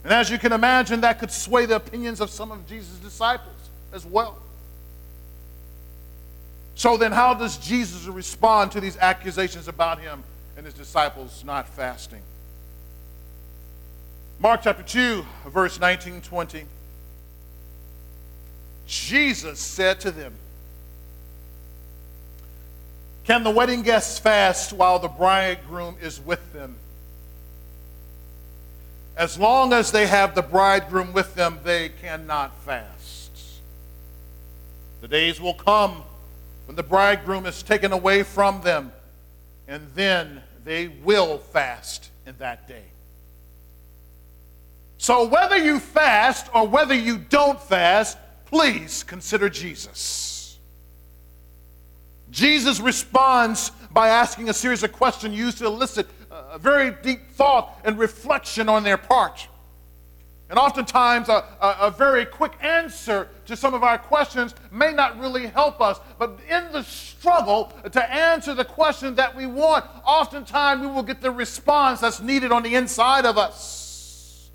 And 0.03 0.13
as 0.13 0.29
you 0.29 0.37
can 0.37 0.53
imagine, 0.53 1.01
that 1.01 1.17
could 1.17 1.31
sway 1.31 1.65
the 1.65 1.77
opinions 1.77 2.21
of 2.21 2.29
some 2.29 2.51
of 2.51 2.67
Jesus' 2.67 2.99
disciples 2.99 3.57
as 3.91 4.05
well. 4.05 4.37
So 6.75 6.95
then, 6.95 7.11
how 7.11 7.33
does 7.33 7.57
Jesus 7.57 8.05
respond 8.05 8.71
to 8.73 8.79
these 8.79 8.97
accusations 8.97 9.67
about 9.67 9.99
him 9.99 10.23
and 10.59 10.65
his 10.65 10.75
disciples 10.75 11.45
not 11.45 11.69
fasting? 11.69 12.21
Mark 14.41 14.59
chapter 14.61 14.83
2, 14.83 15.25
verse 15.47 15.79
19 15.79 16.19
20. 16.19 16.65
Jesus 18.85 19.57
said 19.57 20.01
to 20.01 20.11
them, 20.11 20.33
Can 23.23 23.45
the 23.45 23.49
wedding 23.49 23.83
guests 23.83 24.19
fast 24.19 24.73
while 24.73 24.99
the 24.99 25.07
bridegroom 25.07 25.95
is 26.01 26.19
with 26.19 26.51
them? 26.51 26.75
As 29.15 29.39
long 29.39 29.71
as 29.71 29.93
they 29.93 30.07
have 30.07 30.35
the 30.35 30.41
bridegroom 30.41 31.13
with 31.13 31.35
them, 31.35 31.59
they 31.63 31.87
cannot 31.87 32.53
fast. 32.65 33.61
The 34.99 35.07
days 35.07 35.39
will 35.39 35.53
come 35.53 36.03
when 36.65 36.75
the 36.75 36.83
bridegroom 36.83 37.45
is 37.45 37.63
taken 37.63 37.93
away 37.93 38.23
from 38.23 38.59
them, 38.59 38.91
and 39.65 39.87
then 39.95 40.41
they 40.69 40.87
will 40.87 41.39
fast 41.39 42.11
in 42.27 42.35
that 42.37 42.67
day. 42.67 42.83
So, 44.99 45.25
whether 45.27 45.57
you 45.57 45.79
fast 45.79 46.45
or 46.53 46.67
whether 46.67 46.93
you 46.93 47.17
don't 47.17 47.59
fast, 47.59 48.19
please 48.45 49.01
consider 49.01 49.49
Jesus. 49.49 50.59
Jesus 52.29 52.79
responds 52.79 53.71
by 53.89 54.09
asking 54.09 54.49
a 54.49 54.53
series 54.53 54.83
of 54.83 54.91
questions 54.91 55.35
used 55.35 55.57
to 55.57 55.65
elicit 55.65 56.05
a 56.29 56.59
very 56.59 56.91
deep 57.01 57.31
thought 57.31 57.79
and 57.83 57.97
reflection 57.97 58.69
on 58.69 58.83
their 58.83 58.97
part. 58.97 59.47
And 60.49 60.57
oftentimes, 60.57 61.29
a, 61.29 61.45
a, 61.61 61.75
a, 61.81 61.91
very 61.91 62.25
quick 62.25 62.53
answer 62.61 63.29
to 63.45 63.55
some 63.55 63.75
of 63.75 63.83
our 63.83 63.99
questions 63.99 64.55
may 64.71 64.91
not 64.91 65.19
really 65.19 65.45
help 65.45 65.79
us. 65.79 65.99
But 66.17 66.39
in 66.49 66.71
the 66.71 66.81
struggle 66.83 67.71
to 67.91 68.11
answer 68.11 68.55
the 68.55 68.65
question 68.65 69.13
that 69.15 69.35
we 69.35 69.45
want, 69.45 69.85
oftentimes 70.03 70.81
we 70.81 70.87
will 70.87 71.03
get 71.03 71.21
the 71.21 71.29
response 71.29 71.99
that's 71.99 72.19
needed 72.19 72.51
on 72.51 72.63
the 72.63 72.73
inside 72.73 73.27
of 73.27 73.37
us. 73.37 74.49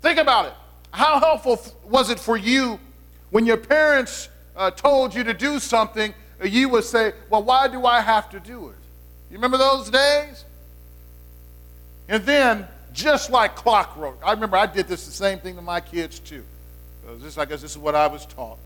Think 0.00 0.18
about 0.18 0.46
it. 0.46 0.54
How 0.92 1.20
helpful 1.20 1.60
was 1.84 2.08
it 2.08 2.18
for 2.18 2.38
you 2.38 2.80
when 3.28 3.44
your 3.44 3.58
parents 3.58 4.30
uh, 4.56 4.70
told 4.70 5.14
you 5.14 5.22
to 5.24 5.34
do 5.34 5.58
something? 5.58 6.14
You 6.42 6.70
would 6.70 6.84
say, 6.84 7.12
Well, 7.28 7.42
why 7.42 7.68
do 7.68 7.84
I 7.84 8.00
have 8.00 8.30
to 8.30 8.40
do 8.40 8.70
it? 8.70 8.76
You 9.30 9.36
remember 9.36 9.58
those 9.58 9.90
days? 9.90 10.46
And 12.08 12.24
then, 12.24 12.66
just 12.92 13.30
like 13.30 13.56
clockwork, 13.56 14.18
I 14.24 14.32
remember 14.32 14.56
I 14.56 14.66
did 14.66 14.88
this 14.88 15.06
the 15.06 15.12
same 15.12 15.38
thing 15.38 15.56
to 15.56 15.62
my 15.62 15.80
kids 15.80 16.18
too. 16.18 16.44
Uh, 17.06 17.12
this, 17.18 17.38
I 17.38 17.44
guess 17.44 17.62
this 17.62 17.72
is 17.72 17.78
what 17.78 17.94
I 17.94 18.06
was 18.06 18.26
taught. 18.26 18.58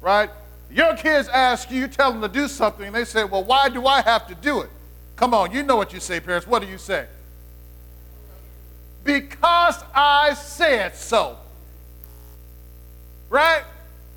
Right? 0.00 0.30
Your 0.70 0.96
kids 0.96 1.28
ask 1.28 1.70
you, 1.70 1.80
you 1.80 1.88
tell 1.88 2.12
them 2.12 2.22
to 2.22 2.28
do 2.28 2.48
something, 2.48 2.86
and 2.86 2.94
they 2.94 3.04
say, 3.04 3.24
Well, 3.24 3.44
why 3.44 3.68
do 3.68 3.86
I 3.86 4.00
have 4.02 4.26
to 4.28 4.34
do 4.34 4.62
it? 4.62 4.70
Come 5.16 5.34
on, 5.34 5.52
you 5.52 5.62
know 5.62 5.76
what 5.76 5.92
you 5.92 6.00
say, 6.00 6.20
parents. 6.20 6.46
What 6.46 6.62
do 6.62 6.68
you 6.68 6.78
say? 6.78 7.06
because 9.04 9.82
I 9.94 10.34
said 10.34 10.96
so. 10.96 11.36
Right? 13.28 13.64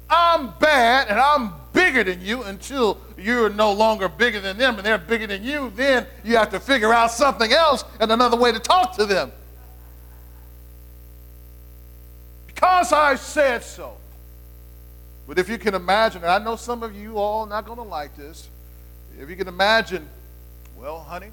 I'm 0.10 0.54
bad 0.60 1.08
and 1.08 1.20
I'm 1.20 1.54
bigger 1.76 2.04
than 2.04 2.22
you 2.22 2.44
until 2.44 3.00
you're 3.18 3.50
no 3.50 3.72
longer 3.72 4.10
bigger 4.10 4.40
than 4.40 4.58
them 4.58 4.78
and 4.78 4.86
they're 4.86 4.98
bigger 4.98 5.28
than 5.28 5.44
you. 5.44 5.72
Then 5.76 6.08
you 6.24 6.38
have 6.38 6.50
to 6.52 6.60
figure 6.60 6.92
out 6.92 7.12
something 7.12 7.52
else 7.52 7.84
and 8.00 8.12
another 8.12 8.38
way 8.38 8.52
to 8.52 8.60
talk 8.60 8.96
to 8.96 9.06
them. 9.06 9.32
Because 12.48 12.92
I 12.92 13.16
said 13.16 13.64
so. 13.64 13.98
But 15.28 15.38
if 15.38 15.50
you 15.50 15.58
can 15.58 15.76
imagine, 15.76 16.24
and 16.24 16.32
I 16.32 16.40
know 16.40 16.56
some 16.56 16.82
of 16.82 16.96
you 16.96 17.18
all 17.18 17.46
not 17.46 17.66
going 17.66 17.78
to 17.78 17.84
like 17.84 18.16
this, 18.16 18.48
if 19.20 19.30
you 19.30 19.36
can 19.36 19.48
imagine, 19.48 20.08
well, 20.78 21.00
honey, 21.00 21.32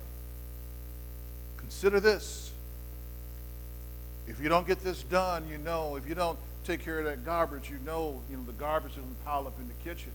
consider 1.56 2.00
this. 2.00 2.50
If 4.26 4.40
you 4.40 4.48
don't 4.48 4.66
get 4.66 4.82
this 4.82 5.02
done, 5.04 5.46
you 5.48 5.58
know, 5.58 5.96
if 5.96 6.08
you 6.08 6.14
don't 6.14 6.38
take 6.64 6.84
care 6.84 7.00
of 7.00 7.04
that 7.04 7.24
garbage, 7.24 7.70
you 7.70 7.78
know, 7.84 8.20
you 8.30 8.36
know, 8.36 8.44
the 8.44 8.52
garbage 8.52 8.92
is 8.92 8.98
going 8.98 9.14
to 9.14 9.24
pile 9.24 9.46
up 9.46 9.58
in 9.58 9.68
the 9.68 9.74
kitchen. 9.84 10.12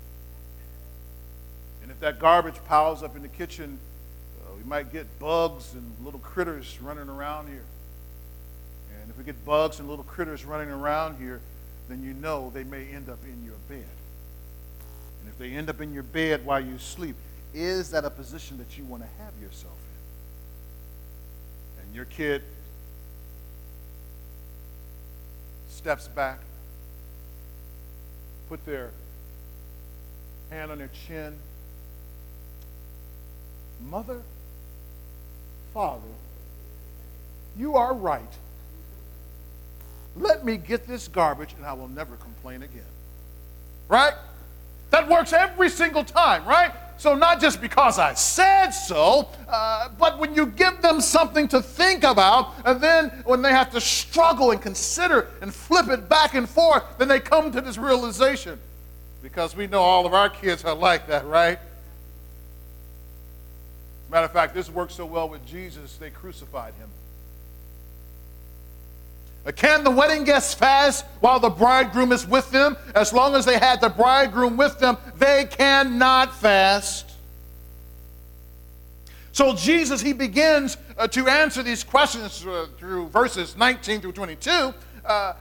And 1.88 1.93
if 1.93 2.02
that 2.02 2.19
garbage 2.19 2.58
piles 2.65 3.02
up 3.02 3.15
in 3.15 3.21
the 3.21 3.30
kitchen, 3.30 3.80
uh, 4.41 4.52
we 4.58 4.63
might 4.65 4.91
get 4.91 5.08
bugs 5.19 5.71
and 5.73 5.89
little 6.04 6.19
critters 6.19 6.78
running 6.82 7.08
around 7.08 7.47
here. 7.47 7.63
And 9.02 9.10
if 9.10 9.17
we 9.17 9.23
get 9.23 9.45
bugs 9.45 9.80
and 9.80 9.88
little 9.88 10.04
critters 10.04 10.43
running 10.43 10.69
around 10.69 11.17
here, 11.17 11.39
then 11.88 12.04
you 12.04 12.13
know 12.13 12.52
they 12.54 12.65
may 12.65 12.88
end 12.89 13.08
up 13.08 13.19
in 13.23 13.41
your 13.45 13.56
bed. 13.69 13.88
And 15.21 15.30
if 15.30 15.38
they 15.38 15.52
end 15.52 15.69
up 15.69 15.80
in 15.80 15.93
your 15.93 16.04
bed 16.04 16.45
while 16.45 16.60
you 16.60 16.78
sleep, 16.78 17.15
is 17.54 17.91
that 17.91 18.04
a 18.04 18.10
position 18.10 18.58
that 18.58 18.78
you 18.78 18.84
want 18.84 19.04
to 19.04 19.23
have 19.23 19.32
yourself 19.41 19.78
in? 21.80 21.86
And 21.86 21.95
your 21.95 22.04
kid 22.04 22.43
steps 25.69 26.10
back, 26.10 26.39
put 28.50 28.65
their 28.65 28.91
hand 30.50 30.69
on 30.69 30.80
their 30.80 30.89
chin. 31.08 31.34
Mother, 33.90 34.22
Father, 35.74 36.02
you 37.58 37.76
are 37.76 37.94
right. 37.94 38.22
Let 40.16 40.44
me 40.44 40.58
get 40.58 40.88
this 40.88 41.08
garbage 41.08 41.54
and 41.58 41.66
I 41.66 41.74
will 41.74 41.88
never 41.88 42.16
complain 42.16 42.63
again. 42.63 42.82
Right? 43.88 44.13
That 44.90 45.08
works 45.08 45.34
every 45.34 45.70
single 45.70 46.04
time, 46.04 46.46
right? 46.46 46.72
So, 46.98 47.13
not 47.13 47.40
just 47.40 47.62
because 47.62 48.00
I 48.00 48.16
said 48.16 48.72
so, 48.72 49.30
uh, 49.48 49.90
but 50.00 50.18
when 50.18 50.34
you 50.34 50.48
give 50.48 50.82
them 50.82 51.00
something 51.00 51.48
to 51.50 51.62
think 51.62 52.04
about, 52.04 52.56
and 52.66 52.82
then 52.82 53.10
when 53.24 53.44
they 53.44 53.52
have 53.52 53.72
to 53.74 53.82
struggle 53.82 54.50
and 54.50 54.60
consider 54.60 55.28
and 55.42 55.54
flip 55.54 55.90
it 55.90 56.10
back 56.10 56.34
and 56.34 56.50
forth, 56.50 56.84
then 56.98 57.08
they 57.08 57.20
come 57.20 57.52
to 57.52 57.62
this 57.62 57.78
realization. 57.78 58.60
Because 59.22 59.56
we 59.56 59.68
know 59.68 59.82
all 59.82 60.08
of 60.08 60.13
our 60.16 60.30
kids 60.30 60.63
are 60.63 60.74
like 60.74 61.08
that, 61.08 61.28
right? 61.28 61.60
Matter 64.10 64.26
of 64.26 64.32
fact, 64.32 64.54
this 64.54 64.70
worked 64.70 64.93
so 64.93 65.06
well 65.06 65.28
with 65.28 65.46
Jesus, 65.46 65.98
they 65.98 66.10
crucified 66.10 66.74
him. 66.76 66.89
Can 69.56 69.84
the 69.84 69.91
wedding 69.91 70.26
guests 70.26 70.54
fast 70.54 71.06
while 71.22 71.39
the 71.39 71.50
bridegroom 71.50 72.12
is 72.12 72.28
with 72.28 72.52
them? 72.52 72.76
As 72.96 73.13
long 73.13 73.34
as 73.34 73.46
they 73.46 73.58
had 73.58 73.80
the 73.80 73.89
bridegroom 73.89 74.58
with 74.58 74.78
them, 74.80 74.98
they 75.17 75.46
cannot 75.50 76.36
fast. 76.36 77.12
So 79.32 79.56
Jesus, 79.56 80.02
he 80.02 80.13
begins 80.13 80.78
uh, 80.98 81.08
to 81.10 81.28
answer 81.28 81.63
these 81.63 81.84
questions 81.84 82.46
uh, 82.46 82.67
through 82.78 83.08
verses 83.10 83.56
19 83.56 84.02
through 84.02 84.13
22 84.13 84.74
uh, 85.06 85.34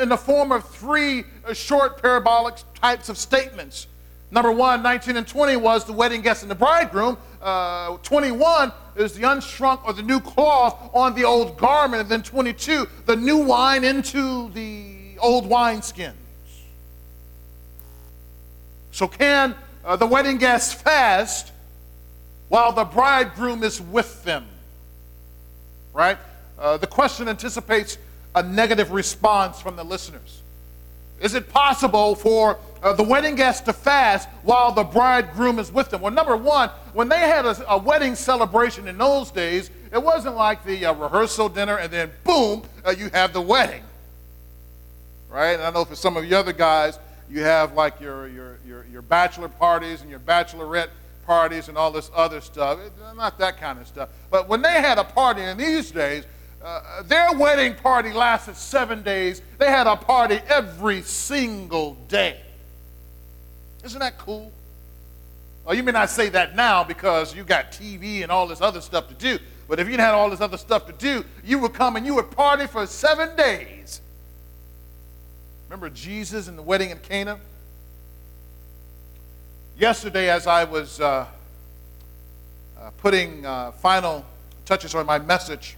in 0.00 0.08
the 0.08 0.16
form 0.16 0.52
of 0.52 0.68
three 0.68 1.24
uh, 1.46 1.54
short 1.54 2.02
parabolic 2.02 2.56
types 2.74 3.08
of 3.08 3.16
statements. 3.16 3.86
Number 4.34 4.50
one, 4.50 4.82
19 4.82 5.16
and 5.16 5.28
20 5.28 5.56
was 5.58 5.84
the 5.84 5.92
wedding 5.92 6.20
guest 6.20 6.42
and 6.42 6.50
the 6.50 6.56
bridegroom. 6.56 7.16
Uh, 7.40 7.98
21 7.98 8.72
is 8.96 9.12
the 9.12 9.22
unshrunk 9.22 9.84
or 9.84 9.92
the 9.92 10.02
new 10.02 10.18
cloth 10.18 10.90
on 10.92 11.14
the 11.14 11.22
old 11.22 11.56
garment. 11.56 12.00
And 12.00 12.10
then 12.10 12.24
22, 12.24 12.88
the 13.06 13.14
new 13.14 13.38
wine 13.38 13.84
into 13.84 14.50
the 14.50 15.16
old 15.20 15.48
wineskins. 15.48 16.14
So, 18.90 19.06
can 19.06 19.54
uh, 19.84 19.94
the 19.94 20.06
wedding 20.06 20.38
guests 20.38 20.74
fast 20.74 21.52
while 22.48 22.72
the 22.72 22.84
bridegroom 22.84 23.62
is 23.62 23.80
with 23.80 24.24
them? 24.24 24.46
Right? 25.92 26.18
Uh, 26.58 26.76
the 26.76 26.88
question 26.88 27.28
anticipates 27.28 27.98
a 28.34 28.42
negative 28.42 28.90
response 28.90 29.60
from 29.60 29.76
the 29.76 29.84
listeners. 29.84 30.42
Is 31.20 31.34
it 31.34 31.48
possible 31.48 32.16
for 32.16 32.58
uh, 32.84 32.92
the 32.92 33.02
wedding 33.02 33.34
guests 33.34 33.62
to 33.62 33.72
fast 33.72 34.28
while 34.42 34.70
the 34.70 34.84
bridegroom 34.84 35.58
is 35.58 35.72
with 35.72 35.88
them? 35.88 36.02
Well, 36.02 36.12
number 36.12 36.36
one, 36.36 36.68
when 36.92 37.08
they 37.08 37.20
had 37.20 37.46
a, 37.46 37.72
a 37.72 37.78
wedding 37.78 38.14
celebration 38.14 38.86
in 38.86 38.98
those 38.98 39.30
days, 39.30 39.70
it 39.90 40.02
wasn't 40.02 40.36
like 40.36 40.64
the 40.64 40.84
uh, 40.84 40.92
rehearsal 40.92 41.48
dinner 41.48 41.78
and 41.78 41.90
then 41.90 42.10
boom, 42.24 42.62
uh, 42.84 42.90
you 42.90 43.08
have 43.14 43.32
the 43.32 43.40
wedding. 43.40 43.82
Right? 45.30 45.54
And 45.54 45.62
I 45.62 45.70
know 45.70 45.86
for 45.86 45.96
some 45.96 46.16
of 46.16 46.28
the 46.28 46.34
other 46.34 46.52
guys, 46.52 46.98
you 47.30 47.40
have 47.40 47.72
like 47.72 48.00
your, 48.00 48.28
your, 48.28 48.58
your, 48.66 48.84
your 48.92 49.02
bachelor 49.02 49.48
parties 49.48 50.02
and 50.02 50.10
your 50.10 50.20
bachelorette 50.20 50.90
parties 51.24 51.68
and 51.68 51.78
all 51.78 51.90
this 51.90 52.10
other 52.14 52.42
stuff. 52.42 52.78
It, 52.80 52.92
not 53.16 53.38
that 53.38 53.58
kind 53.58 53.80
of 53.80 53.86
stuff. 53.86 54.10
But 54.30 54.46
when 54.46 54.60
they 54.60 54.74
had 54.74 54.98
a 54.98 55.04
party 55.04 55.40
in 55.40 55.56
these 55.56 55.90
days, 55.90 56.24
uh, 56.62 57.02
their 57.02 57.32
wedding 57.32 57.74
party 57.76 58.12
lasted 58.12 58.56
seven 58.56 59.02
days. 59.02 59.40
They 59.58 59.70
had 59.70 59.86
a 59.86 59.96
party 59.96 60.40
every 60.48 61.00
single 61.02 61.94
day. 62.08 62.40
Isn't 63.84 64.00
that 64.00 64.18
cool? 64.18 64.50
Well, 65.64 65.74
you 65.74 65.82
may 65.82 65.92
not 65.92 66.10
say 66.10 66.28
that 66.30 66.56
now 66.56 66.84
because 66.84 67.34
you 67.34 67.44
got 67.44 67.72
TV 67.72 68.22
and 68.22 68.32
all 68.32 68.46
this 68.46 68.60
other 68.60 68.80
stuff 68.80 69.08
to 69.08 69.14
do. 69.14 69.38
But 69.68 69.78
if 69.78 69.88
you 69.88 69.96
had 69.96 70.14
all 70.14 70.28
this 70.30 70.40
other 70.40 70.58
stuff 70.58 70.86
to 70.86 70.92
do, 70.92 71.24
you 71.44 71.58
would 71.58 71.72
come 71.72 71.96
and 71.96 72.04
you 72.04 72.14
would 72.14 72.30
party 72.30 72.66
for 72.66 72.86
seven 72.86 73.34
days. 73.36 74.00
Remember 75.68 75.88
Jesus 75.88 76.48
and 76.48 76.58
the 76.58 76.62
wedding 76.62 76.90
in 76.90 76.98
Cana? 76.98 77.38
Yesterday, 79.78 80.30
as 80.30 80.46
I 80.46 80.64
was 80.64 81.00
uh, 81.00 81.26
uh, 82.78 82.90
putting 82.98 83.44
uh, 83.44 83.72
final 83.72 84.24
touches 84.66 84.94
on 84.94 85.06
my 85.06 85.18
message, 85.18 85.76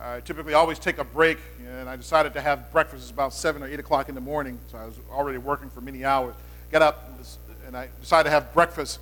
I 0.00 0.20
typically 0.20 0.54
always 0.54 0.78
take 0.78 0.98
a 0.98 1.04
break, 1.04 1.38
and 1.66 1.88
I 1.88 1.96
decided 1.96 2.32
to 2.34 2.40
have 2.40 2.70
breakfast 2.72 3.10
about 3.10 3.34
7 3.34 3.62
or 3.62 3.66
8 3.66 3.80
o'clock 3.80 4.08
in 4.08 4.14
the 4.14 4.20
morning, 4.20 4.58
so 4.70 4.78
I 4.78 4.84
was 4.84 4.94
already 5.10 5.38
working 5.38 5.70
for 5.70 5.80
many 5.80 6.04
hours. 6.04 6.34
Get 6.70 6.82
up, 6.82 7.10
and 7.66 7.76
I 7.76 7.88
decided 8.00 8.24
to 8.24 8.30
have 8.30 8.52
breakfast, 8.54 9.00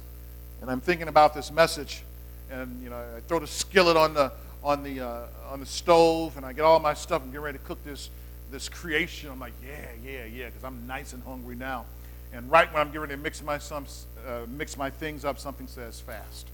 and 0.63 0.71
I'm 0.71 0.81
thinking 0.81 1.09
about 1.09 1.35
this 1.35 1.53
message, 1.53 2.03
and 2.51 2.83
you 2.83 2.89
know, 2.89 2.97
I 2.97 3.21
throw 3.29 3.39
the 3.41 3.47
skillet 3.47 3.97
on 3.97 4.15
the 4.15 4.33
on 4.65 4.83
the 4.83 5.01
uh, 5.01 5.27
on 5.51 5.61
the 5.61 5.67
stove, 5.67 6.37
and 6.39 6.47
I 6.47 6.55
get 6.55 6.63
all 6.63 6.81
my 6.81 6.95
stuff 6.95 7.23
and 7.23 7.31
get 7.31 7.43
ready 7.43 7.59
to 7.59 7.65
cook 7.65 7.85
this 7.85 8.09
this 8.51 8.69
creation. 8.69 9.31
I'm 9.31 9.39
like, 9.39 9.53
yeah, 9.65 9.89
yeah, 10.03 10.25
yeah, 10.25 10.47
because 10.47 10.65
I'm 10.65 10.87
nice 10.87 11.13
and 11.13 11.23
hungry 11.25 11.57
now. 11.57 11.85
And 12.33 12.51
right 12.51 12.73
when 12.73 12.81
I'm 12.81 12.89
getting 12.89 13.03
ready 13.03 13.15
to 13.15 13.21
mix 13.21 13.43
my 13.43 13.59
some, 13.59 13.87
uh, 14.27 14.41
mix 14.49 14.79
my 14.79 14.89
things 14.89 15.25
up, 15.27 15.39
something 15.39 15.67
says 15.67 16.01
fast. 16.01 16.49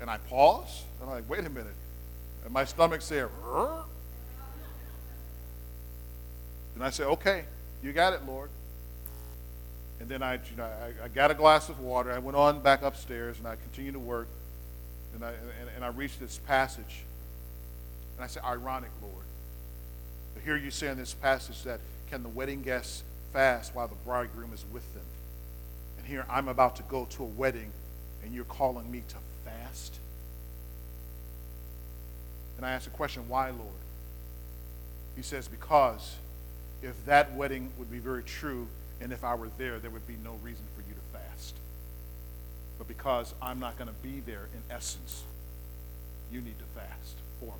And 0.00 0.08
I 0.08 0.16
pause, 0.16 0.84
and 1.00 1.10
I'm 1.10 1.14
like, 1.14 1.28
wait 1.28 1.44
a 1.44 1.50
minute. 1.50 1.74
And 2.44 2.52
my 2.52 2.64
stomach 2.64 3.02
said, 3.02 3.28
Rrr. 3.44 3.84
and 6.74 6.84
I 6.84 6.90
said, 6.90 7.06
okay, 7.06 7.44
you 7.82 7.92
got 7.92 8.12
it, 8.12 8.26
Lord. 8.26 8.50
And 10.00 10.08
then 10.08 10.22
I, 10.22 10.34
you 10.34 10.56
know, 10.56 10.64
I, 10.64 11.04
I, 11.04 11.08
got 11.08 11.30
a 11.30 11.34
glass 11.34 11.68
of 11.68 11.80
water. 11.80 12.12
I 12.12 12.18
went 12.18 12.36
on 12.36 12.60
back 12.60 12.82
upstairs, 12.82 13.38
and 13.38 13.46
I 13.46 13.56
continued 13.56 13.94
to 13.94 13.98
work. 13.98 14.28
And 15.14 15.24
I, 15.24 15.30
and, 15.30 15.70
and 15.76 15.84
I 15.84 15.88
reached 15.88 16.20
this 16.20 16.38
passage. 16.46 17.02
And 18.16 18.24
I 18.24 18.28
said, 18.28 18.44
ironic, 18.44 18.90
Lord. 19.02 19.24
But 20.34 20.44
here 20.44 20.56
you 20.56 20.70
say 20.70 20.88
in 20.88 20.96
this 20.96 21.14
passage 21.14 21.62
that, 21.64 21.80
can 22.10 22.22
the 22.22 22.28
wedding 22.28 22.62
guests 22.62 23.02
fast 23.32 23.74
while 23.74 23.88
the 23.88 23.96
bridegroom 23.96 24.52
is 24.52 24.64
with 24.72 24.94
them? 24.94 25.04
And 25.98 26.06
here 26.06 26.24
I'm 26.30 26.48
about 26.48 26.76
to 26.76 26.82
go 26.84 27.06
to 27.10 27.24
a 27.24 27.26
wedding, 27.26 27.72
and 28.22 28.32
you're 28.32 28.44
calling 28.44 28.90
me 28.90 29.02
to 29.08 29.16
fast? 29.44 29.98
And 32.58 32.66
I 32.66 32.72
asked 32.72 32.84
the 32.84 32.90
question, 32.90 33.28
why, 33.28 33.50
Lord? 33.50 33.62
He 35.16 35.22
says, 35.22 35.48
because 35.48 36.16
if 36.82 36.94
that 37.06 37.34
wedding 37.34 37.70
would 37.78 37.90
be 37.90 37.98
very 37.98 38.22
true, 38.22 38.66
and 39.00 39.12
if 39.12 39.24
I 39.24 39.34
were 39.36 39.48
there, 39.58 39.78
there 39.78 39.90
would 39.90 40.06
be 40.06 40.16
no 40.22 40.32
reason 40.42 40.64
for 40.74 40.82
you 40.82 40.94
to 40.94 41.18
fast. 41.18 41.54
But 42.76 42.88
because 42.88 43.32
I'm 43.40 43.60
not 43.60 43.78
going 43.78 43.88
to 43.88 43.94
be 44.02 44.20
there 44.20 44.48
in 44.52 44.74
essence, 44.74 45.22
you 46.32 46.40
need 46.40 46.58
to 46.58 46.64
fast 46.80 47.14
for 47.40 47.46
me. 47.46 47.52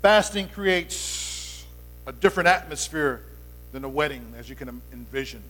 Fasting 0.00 0.48
creates 0.48 1.64
a 2.06 2.12
different 2.12 2.48
atmosphere 2.48 3.22
than 3.72 3.82
a 3.82 3.88
wedding, 3.88 4.34
as 4.38 4.48
you 4.48 4.54
can 4.54 4.80
envision. 4.92 5.42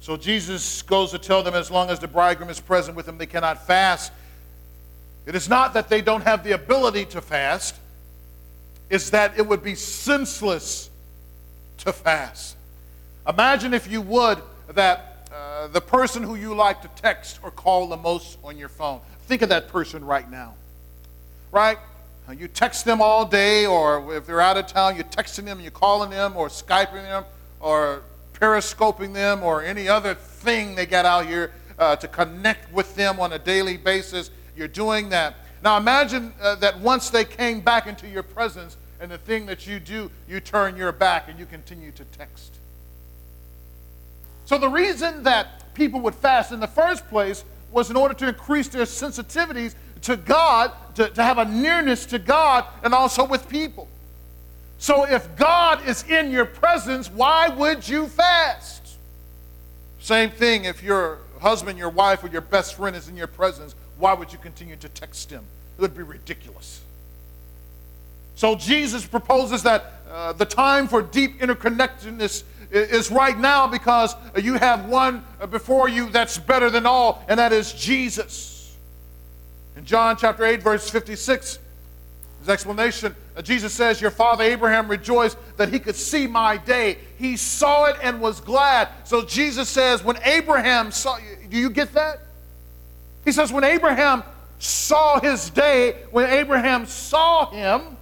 So 0.00 0.16
Jesus 0.16 0.80
goes 0.82 1.10
to 1.10 1.18
tell 1.18 1.42
them 1.42 1.54
as 1.54 1.70
long 1.70 1.90
as 1.90 1.98
the 1.98 2.08
bridegroom 2.08 2.48
is 2.48 2.58
present 2.58 2.96
with 2.96 3.06
them, 3.06 3.18
they 3.18 3.26
cannot 3.26 3.66
fast. 3.66 4.12
It 5.26 5.34
is 5.34 5.48
not 5.48 5.74
that 5.74 5.88
they 5.88 6.00
don't 6.00 6.22
have 6.22 6.42
the 6.42 6.52
ability 6.52 7.04
to 7.06 7.20
fast, 7.20 7.76
it's 8.88 9.10
that 9.10 9.38
it 9.38 9.46
would 9.46 9.62
be 9.62 9.74
senseless 9.74 10.90
to 11.78 11.92
fast. 11.92 12.56
Imagine, 13.28 13.74
if 13.74 13.90
you 13.90 14.00
would, 14.00 14.38
that 14.74 15.28
uh, 15.32 15.68
the 15.68 15.80
person 15.80 16.22
who 16.22 16.34
you 16.34 16.54
like 16.54 16.82
to 16.82 16.88
text 17.00 17.38
or 17.42 17.50
call 17.50 17.86
the 17.86 17.96
most 17.96 18.38
on 18.42 18.56
your 18.56 18.68
phone, 18.68 19.00
think 19.26 19.42
of 19.42 19.50
that 19.50 19.68
person 19.68 20.04
right 20.04 20.28
now. 20.30 20.54
Right? 21.52 21.78
You 22.36 22.48
text 22.48 22.84
them 22.84 23.02
all 23.02 23.24
day, 23.26 23.66
or 23.66 24.16
if 24.16 24.24
they're 24.24 24.40
out 24.40 24.56
of 24.56 24.66
town, 24.66 24.94
you're 24.94 25.04
texting 25.04 25.44
them, 25.44 25.60
you're 25.60 25.72
calling 25.72 26.10
them, 26.10 26.36
or 26.36 26.48
Skyping 26.48 27.02
them, 27.02 27.24
or 27.58 28.02
periscoping 28.40 29.12
them, 29.12 29.42
or 29.42 29.62
any 29.62 29.88
other 29.88 30.14
thing 30.14 30.74
they 30.74 30.86
got 30.86 31.04
out 31.04 31.26
here 31.26 31.52
uh, 31.78 31.96
to 31.96 32.08
connect 32.08 32.72
with 32.72 32.94
them 32.96 33.20
on 33.20 33.32
a 33.32 33.38
daily 33.38 33.76
basis. 33.76 34.30
You're 34.56 34.68
doing 34.68 35.08
that. 35.10 35.36
Now 35.62 35.76
imagine 35.76 36.32
uh, 36.40 36.54
that 36.56 36.78
once 36.80 37.10
they 37.10 37.24
came 37.24 37.60
back 37.60 37.86
into 37.86 38.08
your 38.08 38.22
presence, 38.22 38.76
and 39.00 39.10
the 39.10 39.18
thing 39.18 39.46
that 39.46 39.66
you 39.66 39.80
do, 39.80 40.10
you 40.28 40.40
turn 40.40 40.76
your 40.76 40.92
back 40.92 41.28
and 41.28 41.38
you 41.38 41.46
continue 41.46 41.90
to 41.92 42.04
text. 42.04 42.58
So, 44.44 44.58
the 44.58 44.68
reason 44.68 45.22
that 45.22 45.72
people 45.74 46.00
would 46.00 46.14
fast 46.14 46.52
in 46.52 46.60
the 46.60 46.66
first 46.66 47.08
place 47.08 47.44
was 47.70 47.88
in 47.88 47.96
order 47.96 48.14
to 48.14 48.28
increase 48.28 48.68
their 48.68 48.84
sensitivities 48.84 49.74
to 50.02 50.16
God, 50.16 50.72
to, 50.96 51.08
to 51.08 51.22
have 51.22 51.38
a 51.38 51.44
nearness 51.44 52.04
to 52.06 52.18
God, 52.18 52.66
and 52.82 52.92
also 52.92 53.24
with 53.24 53.48
people. 53.48 53.88
So, 54.80 55.04
if 55.04 55.36
God 55.36 55.86
is 55.86 56.04
in 56.04 56.30
your 56.30 56.46
presence, 56.46 57.10
why 57.10 57.50
would 57.50 57.86
you 57.86 58.06
fast? 58.06 58.96
Same 59.98 60.30
thing 60.30 60.64
if 60.64 60.82
your 60.82 61.18
husband, 61.38 61.78
your 61.78 61.90
wife, 61.90 62.24
or 62.24 62.28
your 62.28 62.40
best 62.40 62.76
friend 62.76 62.96
is 62.96 63.06
in 63.06 63.14
your 63.14 63.26
presence, 63.26 63.74
why 63.98 64.14
would 64.14 64.32
you 64.32 64.38
continue 64.38 64.76
to 64.76 64.88
text 64.88 65.30
him? 65.30 65.44
It 65.76 65.82
would 65.82 65.94
be 65.94 66.02
ridiculous. 66.02 66.80
So 68.36 68.56
Jesus 68.56 69.06
proposes 69.06 69.62
that 69.64 69.92
uh, 70.10 70.32
the 70.32 70.46
time 70.46 70.88
for 70.88 71.02
deep 71.02 71.40
interconnectedness 71.40 72.44
is 72.70 73.10
right 73.10 73.38
now 73.38 73.66
because 73.66 74.16
you 74.40 74.54
have 74.54 74.88
one 74.88 75.22
before 75.50 75.90
you 75.90 76.08
that's 76.08 76.38
better 76.38 76.70
than 76.70 76.86
all, 76.86 77.22
and 77.28 77.38
that 77.38 77.52
is 77.52 77.74
Jesus. 77.74 78.74
In 79.76 79.84
John 79.84 80.16
chapter 80.16 80.46
8, 80.46 80.62
verse 80.62 80.88
56, 80.88 81.58
his 82.40 82.48
explanation, 82.48 83.14
uh, 83.36 83.42
Jesus 83.42 83.72
says, 83.72 84.00
Your 84.00 84.10
father 84.10 84.44
Abraham 84.44 84.88
rejoiced 84.88 85.36
that 85.58 85.68
he 85.68 85.78
could 85.78 85.94
see 85.94 86.26
my 86.26 86.56
day. 86.56 86.98
He 87.18 87.36
saw 87.36 87.84
it 87.84 87.96
and 88.02 88.20
was 88.20 88.40
glad. 88.40 88.88
So 89.04 89.22
Jesus 89.22 89.68
says, 89.68 90.02
When 90.02 90.18
Abraham 90.24 90.90
saw, 90.90 91.18
do 91.48 91.56
you 91.56 91.70
get 91.70 91.92
that? 91.92 92.20
He 93.24 93.32
says, 93.32 93.52
When 93.52 93.64
Abraham 93.64 94.22
saw 94.58 95.20
his 95.20 95.50
day, 95.50 96.02
when 96.10 96.30
Abraham 96.30 96.86
saw 96.86 97.50
him, 97.50 97.96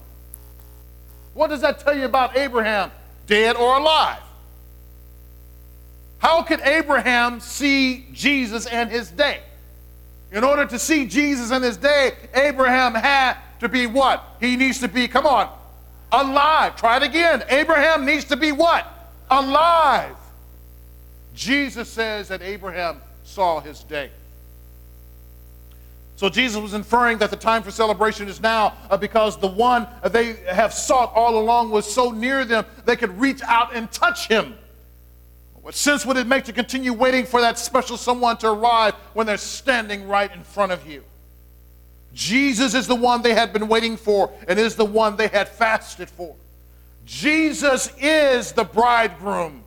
what 1.35 1.51
does 1.51 1.61
that 1.61 1.81
tell 1.81 1.97
you 1.97 2.05
about 2.05 2.37
Abraham, 2.37 2.91
dead 3.27 3.57
or 3.57 3.77
alive? 3.77 4.21
How 6.19 6.43
could 6.43 6.61
Abraham 6.61 7.41
see 7.41 8.07
Jesus 8.13 8.67
and 8.67 8.91
his 8.91 9.11
day? 9.11 9.41
In 10.31 10.45
order 10.45 10.67
to 10.67 10.79
see 10.79 11.07
Jesus 11.07 11.51
and 11.51 11.65
his 11.65 11.77
day, 11.77 12.13
Abraham 12.35 12.95
had 12.95 13.37
to 13.61 13.69
be 13.69 13.87
what? 13.87 14.25
He 14.41 14.57
needs 14.57 14.81
to 14.81 14.89
be, 14.89 15.09
come 15.09 15.27
on, 15.27 15.51
alive. 16.13 16.77
Try 16.77 16.97
it 16.97 17.03
again. 17.03 17.45
Abraham 17.49 18.05
needs 18.05 18.25
to 18.27 18.37
be 18.37 18.53
what? 18.53 18.87
Alive. 19.31 20.17
Jesus 21.35 21.89
says 21.89 22.29
that 22.29 22.43
Abraham 22.43 23.01
saw 23.25 23.61
his 23.61 23.85
day. 23.85 24.11
So 26.17 26.29
Jesus 26.29 26.61
was 26.61 26.75
inferring 26.75 27.19
that 27.19 27.31
the 27.31 27.37
time 27.37 27.63
for 27.63 27.71
celebration 27.71 28.27
is 28.27 28.41
now 28.41 28.75
uh, 28.91 28.97
because 28.97 29.37
the 29.39 29.47
one 29.47 29.87
they 30.11 30.33
have 30.51 30.75
sought 30.75 31.13
all 31.15 31.39
along 31.39 31.71
was 31.71 31.87
so 31.87 32.11
near 32.11 32.45
them 32.45 32.67
they 32.85 32.97
could 32.97 33.21
reach 33.21 33.41
out 33.43 33.73
and 33.73 33.91
touch 33.93 34.27
him. 34.27 34.59
What 35.69 35.77
sense 35.77 36.05
would 36.05 36.17
it 36.17 36.27
make 36.27 36.45
to 36.47 36.53
continue 36.53 36.93
waiting 36.93 37.25
for 37.25 37.41
that 37.41 37.57
special 37.57 37.97
someone 37.97 38.37
to 38.39 38.51
arrive 38.51 38.95
when 39.13 39.29
they're 39.29 39.37
standing 39.37 40.09
right 40.09 40.33
in 40.35 40.43
front 40.43 40.73
of 40.73 40.85
you? 40.89 41.05
Jesus 42.15 42.75
is 42.75 42.87
the 42.87 42.95
one 42.95 43.23
they 43.23 43.35
had 43.35 43.53
been 43.53 43.69
waiting 43.69 43.97
for 43.97 44.33
and 44.47 44.59
is 44.59 44.75
the 44.75 44.85
one 44.85 45.17
they 45.17 45.29
had 45.29 45.49
fasted 45.49 46.09
for. 46.09 46.35
Jesus 47.05 47.91
is 47.99 48.53
the 48.53 48.65
bridegroom. 48.65 49.65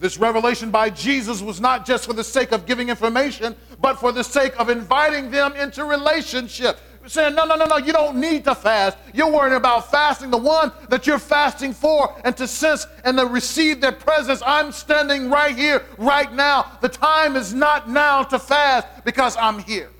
This 0.00 0.16
revelation 0.16 0.70
by 0.70 0.88
Jesus 0.88 1.42
was 1.42 1.60
not 1.60 1.84
just 1.84 2.06
for 2.06 2.14
the 2.14 2.24
sake 2.24 2.52
of 2.52 2.64
giving 2.64 2.88
information, 2.88 3.54
but 3.82 4.00
for 4.00 4.12
the 4.12 4.24
sake 4.24 4.58
of 4.58 4.70
inviting 4.70 5.30
them 5.30 5.54
into 5.56 5.84
relationship. 5.84 6.78
saying, 7.06 7.34
No, 7.34 7.44
no, 7.44 7.54
no, 7.54 7.66
no, 7.66 7.76
you 7.76 7.92
don't 7.92 8.18
need 8.18 8.44
to 8.44 8.54
fast. 8.54 8.96
You're 9.12 9.30
worrying 9.30 9.56
about 9.56 9.90
fasting 9.90 10.30
the 10.30 10.38
one 10.38 10.72
that 10.88 11.06
you're 11.06 11.18
fasting 11.18 11.74
for 11.74 12.14
and 12.24 12.34
to 12.38 12.48
sense 12.48 12.86
and 13.04 13.18
to 13.18 13.26
receive 13.26 13.82
their 13.82 13.92
presence. 13.92 14.42
I'm 14.44 14.72
standing 14.72 15.28
right 15.28 15.54
here, 15.54 15.84
right 15.98 16.32
now. 16.32 16.78
The 16.80 16.88
time 16.88 17.36
is 17.36 17.52
not 17.52 17.90
now 17.90 18.22
to 18.22 18.38
fast 18.38 18.86
because 19.04 19.36
I'm 19.36 19.58
here. 19.58 19.90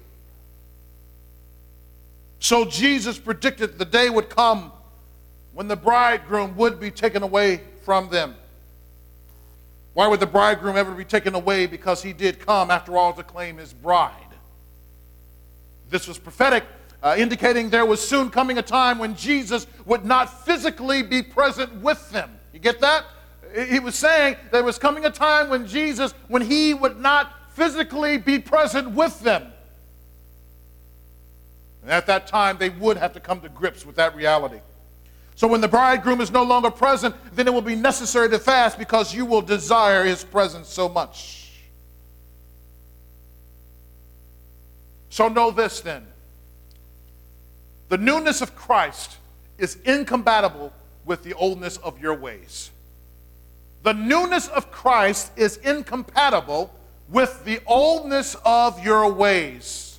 So 2.41 2.65
Jesus 2.65 3.19
predicted 3.19 3.79
the 3.79 3.85
day 3.85 4.11
would 4.11 4.31
come 4.31 4.73
when 5.53 5.69
the 5.69 5.77
bridegroom 5.77 6.57
would 6.57 6.81
be 6.81 6.91
taken 6.91 7.23
away 7.23 7.61
from 7.85 8.09
them. 8.09 8.35
Why 9.93 10.07
would 10.09 10.21
the 10.21 10.27
bridegroom 10.27 10.77
ever 10.77 10.93
be 10.93 11.05
taken 11.05 11.35
away? 11.35 11.67
Because 11.67 12.03
he 12.03 12.13
did 12.13 12.45
come, 12.45 12.71
after 12.71 12.97
all, 12.97 13.13
to 13.13 13.23
claim 13.23 13.59
his 13.59 13.75
bride. 13.75 14.15
This 15.91 16.09
was 16.09 16.19
prophetic, 16.19 16.65
uh, 17.03 17.17
indicating 17.19 17.69
there 17.69 17.85
was 17.85 18.01
soon 18.01 18.31
coming 18.31 18.57
a 18.57 18.63
time 18.63 18.99
when 18.99 19.17
Jesus 19.17 19.67
would 19.85 20.05
not 20.05 20.47
physically 20.47 21.03
be 21.03 21.23
present 21.23 21.75
with 21.83 22.11
them. 22.11 22.31
You 22.55 22.61
get 22.61 22.81
that? 22.81 23.05
He 23.69 23.81
was 23.81 23.97
saying 23.97 24.37
there 24.51 24.63
was 24.63 24.79
coming 24.79 25.05
a 25.05 25.11
time 25.11 25.51
when 25.51 25.67
Jesus, 25.67 26.13
when 26.29 26.43
he 26.43 26.73
would 26.73 27.01
not 27.01 27.51
physically 27.51 28.17
be 28.17 28.39
present 28.39 28.93
with 28.93 29.21
them. 29.21 29.53
And 31.83 31.91
at 31.91 32.07
that 32.07 32.27
time, 32.27 32.59
they 32.59 32.71
would 32.71 32.97
have 32.97 33.13
to 33.15 33.21
come 33.21 33.41
to 33.41 33.49
grips 33.49 33.87
with 33.87 33.97
that 33.97 34.15
reality. 34.15 34.61
So 35.35 35.49
when 35.49 35.63
the 35.63 35.69
bridegroom 35.69 36.21
is 36.21 36.31
no 36.31 36.43
longer 36.43 36.71
present, 36.71 37.15
then 37.35 37.47
it 37.49 37.55
will 37.55 37.63
be 37.63 37.75
necessary 37.75 38.29
to 38.29 38.39
fast 38.39 38.79
because 38.79 39.15
you 39.15 39.25
will 39.25 39.41
desire 39.41 40.05
his 40.05 40.23
presence 40.23 40.69
so 40.69 40.89
much. 40.89 41.51
So 45.09 45.29
know 45.29 45.51
this 45.51 45.81
then 45.81 46.07
the 47.89 47.99
newness 47.99 48.41
of 48.41 48.55
Christ 48.55 49.17
is 49.59 49.77
incompatible 49.85 50.73
with 51.05 51.25
the 51.25 51.35
oldness 51.35 51.77
of 51.79 52.01
your 52.01 52.15
ways. 52.15 52.71
The 53.83 53.95
newness 53.95 54.47
of 54.49 54.71
Christ 54.71 55.33
is 55.37 55.57
incompatible 55.57 56.73
with 57.09 57.45
the 57.45 57.61
oldness 57.67 58.37
of 58.45 58.85
your 58.85 59.13
ways. 59.13 59.90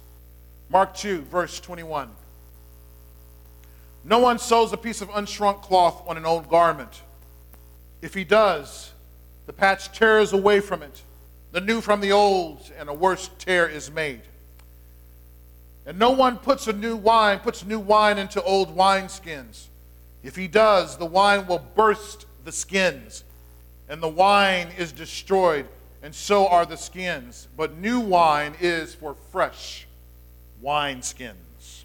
Mark 0.72 0.96
2, 0.96 1.24
verse 1.24 1.60
21. 1.60 2.10
No 4.06 4.20
one 4.20 4.40
sews 4.40 4.72
a 4.72 4.78
piece 4.78 5.02
of 5.02 5.10
unshrunk 5.10 5.62
cloth 5.62 6.02
on 6.08 6.16
an 6.16 6.26
old 6.26 6.48
garment. 6.48 7.02
If 8.02 8.14
he 8.14 8.24
does, 8.24 8.94
the 9.48 9.54
patch 9.54 9.92
tears 9.92 10.32
away 10.32 10.62
from 10.62 10.82
it, 10.82 11.02
the 11.52 11.60
new 11.60 11.82
from 11.82 12.00
the 12.00 12.14
old, 12.14 12.72
and 12.80 12.88
a 12.88 12.94
worse 12.94 13.30
tear 13.38 13.68
is 13.68 13.92
made. 13.92 14.22
And 15.86 16.00
no 16.00 16.12
one 16.12 16.38
puts 16.38 16.68
a 16.68 16.74
new 16.74 16.96
wine, 16.96 17.40
puts 17.40 17.66
new 17.66 17.80
wine 17.80 18.18
into 18.18 18.42
old 18.42 18.74
wineskins. 18.74 19.66
If 20.24 20.38
he 20.38 20.48
does, 20.48 20.98
the 20.98 21.06
wine 21.06 21.48
will 21.48 21.66
burst 21.76 22.26
the 22.46 22.52
skins, 22.54 23.26
and 23.90 24.02
the 24.02 24.08
wine 24.08 24.70
is 24.78 24.94
destroyed, 24.94 25.68
and 26.02 26.16
so 26.16 26.48
are 26.48 26.66
the 26.66 26.78
skins. 26.78 27.50
But 27.58 27.78
new 27.78 28.00
wine 28.00 28.54
is 28.62 28.96
for 28.96 29.16
fresh 29.34 29.86
wineskins. 30.64 31.84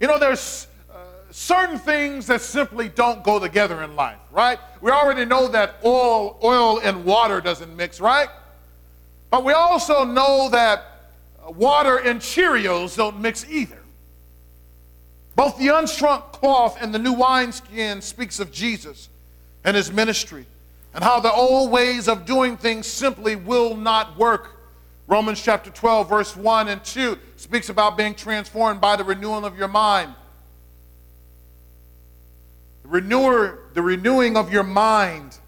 You 0.00 0.06
know, 0.06 0.18
there's 0.18 0.68
uh, 0.90 0.94
certain 1.30 1.78
things 1.78 2.26
that 2.26 2.40
simply 2.40 2.88
don't 2.88 3.24
go 3.24 3.38
together 3.38 3.82
in 3.82 3.96
life, 3.96 4.18
right? 4.30 4.58
We 4.80 4.90
already 4.90 5.24
know 5.24 5.48
that 5.48 5.76
oil, 5.84 6.38
oil 6.42 6.80
and 6.80 7.04
water 7.04 7.40
doesn't 7.40 7.74
mix, 7.76 8.00
right? 8.00 8.28
But 9.30 9.44
we 9.44 9.52
also 9.52 10.04
know 10.04 10.48
that 10.50 10.84
water 11.46 11.96
and 11.98 12.20
Cheerios 12.20 12.96
don't 12.96 13.20
mix 13.20 13.48
either. 13.48 13.78
Both 15.34 15.58
the 15.58 15.68
unshrunk 15.68 16.32
cloth 16.32 16.78
and 16.80 16.92
the 16.92 16.98
new 16.98 17.12
wineskin 17.12 18.00
speaks 18.00 18.40
of 18.40 18.50
Jesus 18.50 19.08
and 19.64 19.76
his 19.76 19.92
ministry 19.92 20.46
and 20.94 21.04
how 21.04 21.20
the 21.20 21.32
old 21.32 21.70
ways 21.70 22.08
of 22.08 22.24
doing 22.24 22.56
things 22.56 22.86
simply 22.86 23.36
will 23.36 23.76
not 23.76 24.16
work 24.16 24.57
Romans 25.08 25.42
chapter 25.42 25.70
12, 25.70 26.06
verse 26.06 26.36
1 26.36 26.68
and 26.68 26.84
2 26.84 27.18
speaks 27.36 27.70
about 27.70 27.96
being 27.96 28.14
transformed 28.14 28.78
by 28.78 28.94
the 28.94 29.02
renewing 29.02 29.42
of 29.42 29.56
your 29.56 29.66
mind. 29.66 30.14
The, 32.82 32.88
renewer, 32.88 33.60
the 33.72 33.80
renewing 33.80 34.36
of 34.36 34.52
your 34.52 34.64
mind. 34.64 35.38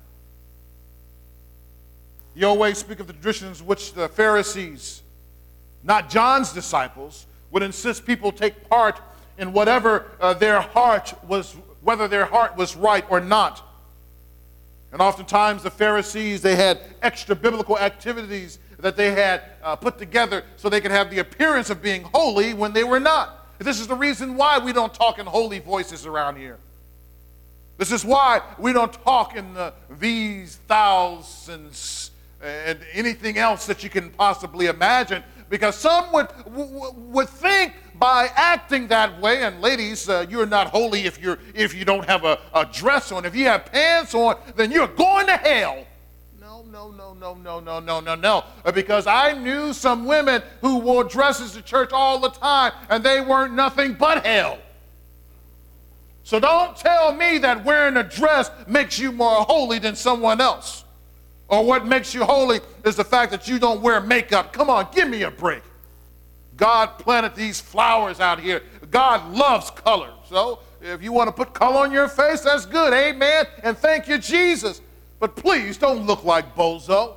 You 2.35 2.47
always 2.47 2.79
speak 2.79 3.01
of 3.01 3.07
the 3.07 3.13
traditions 3.13 3.63
which 3.63 3.93
the 3.93 4.09
Pharisees, 4.09 5.03
not 5.85 6.09
John's 6.09 6.55
disciples, 6.55 7.27
would 7.51 7.63
insist 7.63 8.07
people 8.07 8.33
take 8.33 8.67
part 8.71 8.99
in 9.37 9.53
whatever 9.53 10.11
uh, 10.23 10.33
their 10.33 10.63
heart 10.63 11.13
was, 11.29 11.55
whether 11.83 12.09
their 12.09 12.25
heart 12.25 12.57
was 12.57 12.77
right 12.77 13.05
or 13.11 13.21
not. 13.21 13.63
And 14.91 15.03
oftentimes 15.03 15.63
the 15.63 15.71
Pharisees, 15.71 16.41
they 16.41 16.57
had 16.57 16.81
extra 17.03 17.37
biblical 17.37 17.79
activities 17.79 18.59
that 18.81 18.97
they 18.97 19.13
had 19.13 19.43
uh, 19.63 19.77
put 19.77 19.99
together 19.99 20.45
so 20.57 20.69
they 20.69 20.81
could 20.81 20.91
have 20.91 21.11
the 21.11 21.19
appearance 21.19 21.71
of 21.71 21.83
being 21.83 22.03
holy 22.03 22.55
when 22.55 22.73
they 22.73 22.85
were 22.85 23.01
not. 23.01 23.59
This 23.59 23.81
is 23.81 23.87
the 23.87 23.95
reason 23.95 24.37
why 24.37 24.59
we 24.59 24.73
don't 24.73 24.93
talk 24.93 25.19
in 25.19 25.27
holy 25.27 25.59
voices 25.59 26.07
around 26.07 26.37
here. 26.37 26.59
This 27.77 27.93
is 27.93 28.05
why 28.05 28.43
we 28.59 28.73
don't 28.73 28.93
talk 28.93 29.37
in 29.37 29.55
the 29.55 29.73
these 29.99 30.57
thousands 30.69 32.11
and 32.43 32.79
anything 32.93 33.39
else 33.39 33.67
that 33.67 33.83
you 33.83 33.91
can 33.91 34.11
possibly 34.11 34.67
imagine 34.67 35.23
because 35.51 35.75
some 35.75 36.11
would, 36.13 36.29
would 36.47 37.29
think 37.29 37.75
by 37.97 38.31
acting 38.35 38.87
that 38.89 39.21
way, 39.21 39.43
and 39.43 39.61
ladies, 39.61 40.09
uh, 40.09 40.25
you're 40.31 40.47
not 40.47 40.69
holy 40.69 41.05
if, 41.07 41.21
you're, 41.21 41.39
if 41.55 41.75
you 41.75 41.85
don't 41.85 42.07
have 42.07 42.25
a, 42.25 42.39
a 42.55 42.65
dress 42.65 43.13
on. 43.13 43.27
If 43.27 43.35
you 43.35 43.47
have 43.47 43.67
pants 43.67 44.15
on, 44.15 44.39
then 44.57 44.71
you're 44.71 44.87
going 44.87 45.27
to 45.27 45.37
hell 45.37 45.85
no, 46.71 46.93
no, 46.93 47.15
no, 47.15 47.35
no, 47.35 47.59
no, 47.59 47.81
no, 47.81 48.01
no, 48.01 48.15
no. 48.15 48.45
Because 48.73 49.09
I 49.09 49.33
knew 49.33 49.73
some 49.73 50.05
women 50.05 50.41
who 50.61 50.79
wore 50.79 51.03
dresses 51.03 51.53
to 51.53 51.63
church 51.63 51.91
all 51.93 52.21
the 52.21 52.29
time 52.29 52.73
and 52.89 53.03
they 53.03 53.21
weren't 53.21 53.55
nothing 53.55 53.95
but 53.95 54.25
hell. 54.25 54.59
So 56.23 56.39
don't 56.39 56.77
tell 56.77 57.13
me 57.13 57.39
that 57.39 57.65
wearing 57.65 57.97
a 57.97 58.05
dress 58.05 58.53
makes 58.69 59.01
you 59.01 59.11
more 59.11 59.43
holy 59.43 59.81
than 59.81 59.97
someone 59.97 60.41
else. 60.41 60.85
Or 61.49 61.65
what 61.65 61.87
makes 61.87 62.15
you 62.15 62.25
holy 62.25 62.61
is 62.85 62.95
the 62.95 63.05
fact 63.05 63.33
that 63.33 63.49
you 63.49 63.59
don't 63.59 63.81
wear 63.81 64.01
makeup. 64.01 64.53
Come 64.53 64.71
on, 64.71 64.87
give 64.95 65.09
me 65.09 65.23
a 65.23 65.31
break. 65.31 65.63
God 66.57 66.99
planted 66.99 67.35
these 67.35 67.61
flowers 67.61 68.21
out 68.21 68.39
here. 68.39 68.63
God 68.93 69.33
loves 69.33 69.71
color. 69.73 70.13
So 70.29 70.61
if 70.81 71.03
you 71.03 71.11
want 71.11 71.27
to 71.27 71.33
put 71.33 71.53
color 71.53 71.79
on 71.79 71.91
your 71.91 72.07
face, 72.07 72.43
that's 72.43 72.65
good. 72.65 72.93
Amen. 72.93 73.47
And 73.65 73.77
thank 73.77 74.07
you, 74.07 74.19
Jesus. 74.19 74.81
But 75.21 75.37
please 75.37 75.77
don't 75.77 76.07
look 76.07 76.25
like 76.25 76.57
Bozo. 76.57 77.17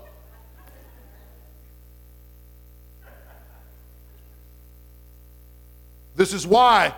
This 6.16 6.34
is 6.34 6.46
why 6.46 6.94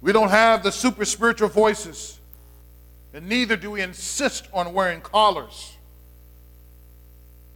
we 0.00 0.12
don't 0.12 0.28
have 0.28 0.62
the 0.62 0.72
super 0.72 1.04
spiritual 1.04 1.48
voices, 1.48 2.18
and 3.14 3.28
neither 3.28 3.56
do 3.56 3.70
we 3.70 3.80
insist 3.80 4.48
on 4.52 4.74
wearing 4.74 5.00
collars, 5.00 5.76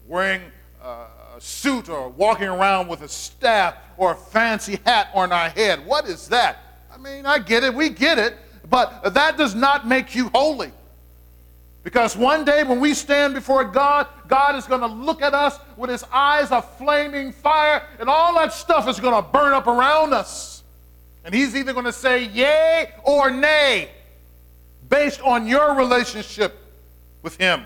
wearing 0.06 0.40
uh, 0.82 1.06
a 1.36 1.40
suit, 1.40 1.88
or 1.88 2.08
walking 2.08 2.46
around 2.46 2.88
with 2.88 3.02
a 3.02 3.08
staff 3.08 3.74
or 3.96 4.12
a 4.12 4.16
fancy 4.16 4.78
hat 4.86 5.08
on 5.14 5.32
our 5.32 5.50
head. 5.50 5.84
What 5.84 6.06
is 6.06 6.28
that? 6.28 6.58
I 6.92 6.96
mean, 6.96 7.26
I 7.26 7.38
get 7.38 7.64
it, 7.64 7.74
we 7.74 7.90
get 7.90 8.18
it, 8.18 8.36
but 8.70 9.12
that 9.14 9.36
does 9.36 9.54
not 9.54 9.86
make 9.86 10.14
you 10.14 10.30
holy. 10.32 10.72
Because 11.84 12.16
one 12.16 12.46
day 12.46 12.64
when 12.64 12.80
we 12.80 12.94
stand 12.94 13.34
before 13.34 13.62
God, 13.62 14.08
God 14.26 14.56
is 14.56 14.64
going 14.64 14.80
to 14.80 14.86
look 14.86 15.20
at 15.20 15.34
us 15.34 15.58
with 15.76 15.90
his 15.90 16.02
eyes 16.10 16.50
of 16.50 16.78
flaming 16.78 17.30
fire, 17.30 17.86
and 18.00 18.08
all 18.08 18.34
that 18.36 18.54
stuff 18.54 18.88
is 18.88 18.98
going 18.98 19.14
to 19.14 19.30
burn 19.30 19.52
up 19.52 19.66
around 19.66 20.14
us. 20.14 20.62
And 21.24 21.34
he's 21.34 21.54
either 21.54 21.74
going 21.74 21.84
to 21.84 21.92
say 21.92 22.24
yay 22.24 22.90
or 23.04 23.30
nay 23.30 23.90
based 24.88 25.20
on 25.20 25.46
your 25.46 25.74
relationship 25.74 26.58
with 27.22 27.36
him. 27.36 27.64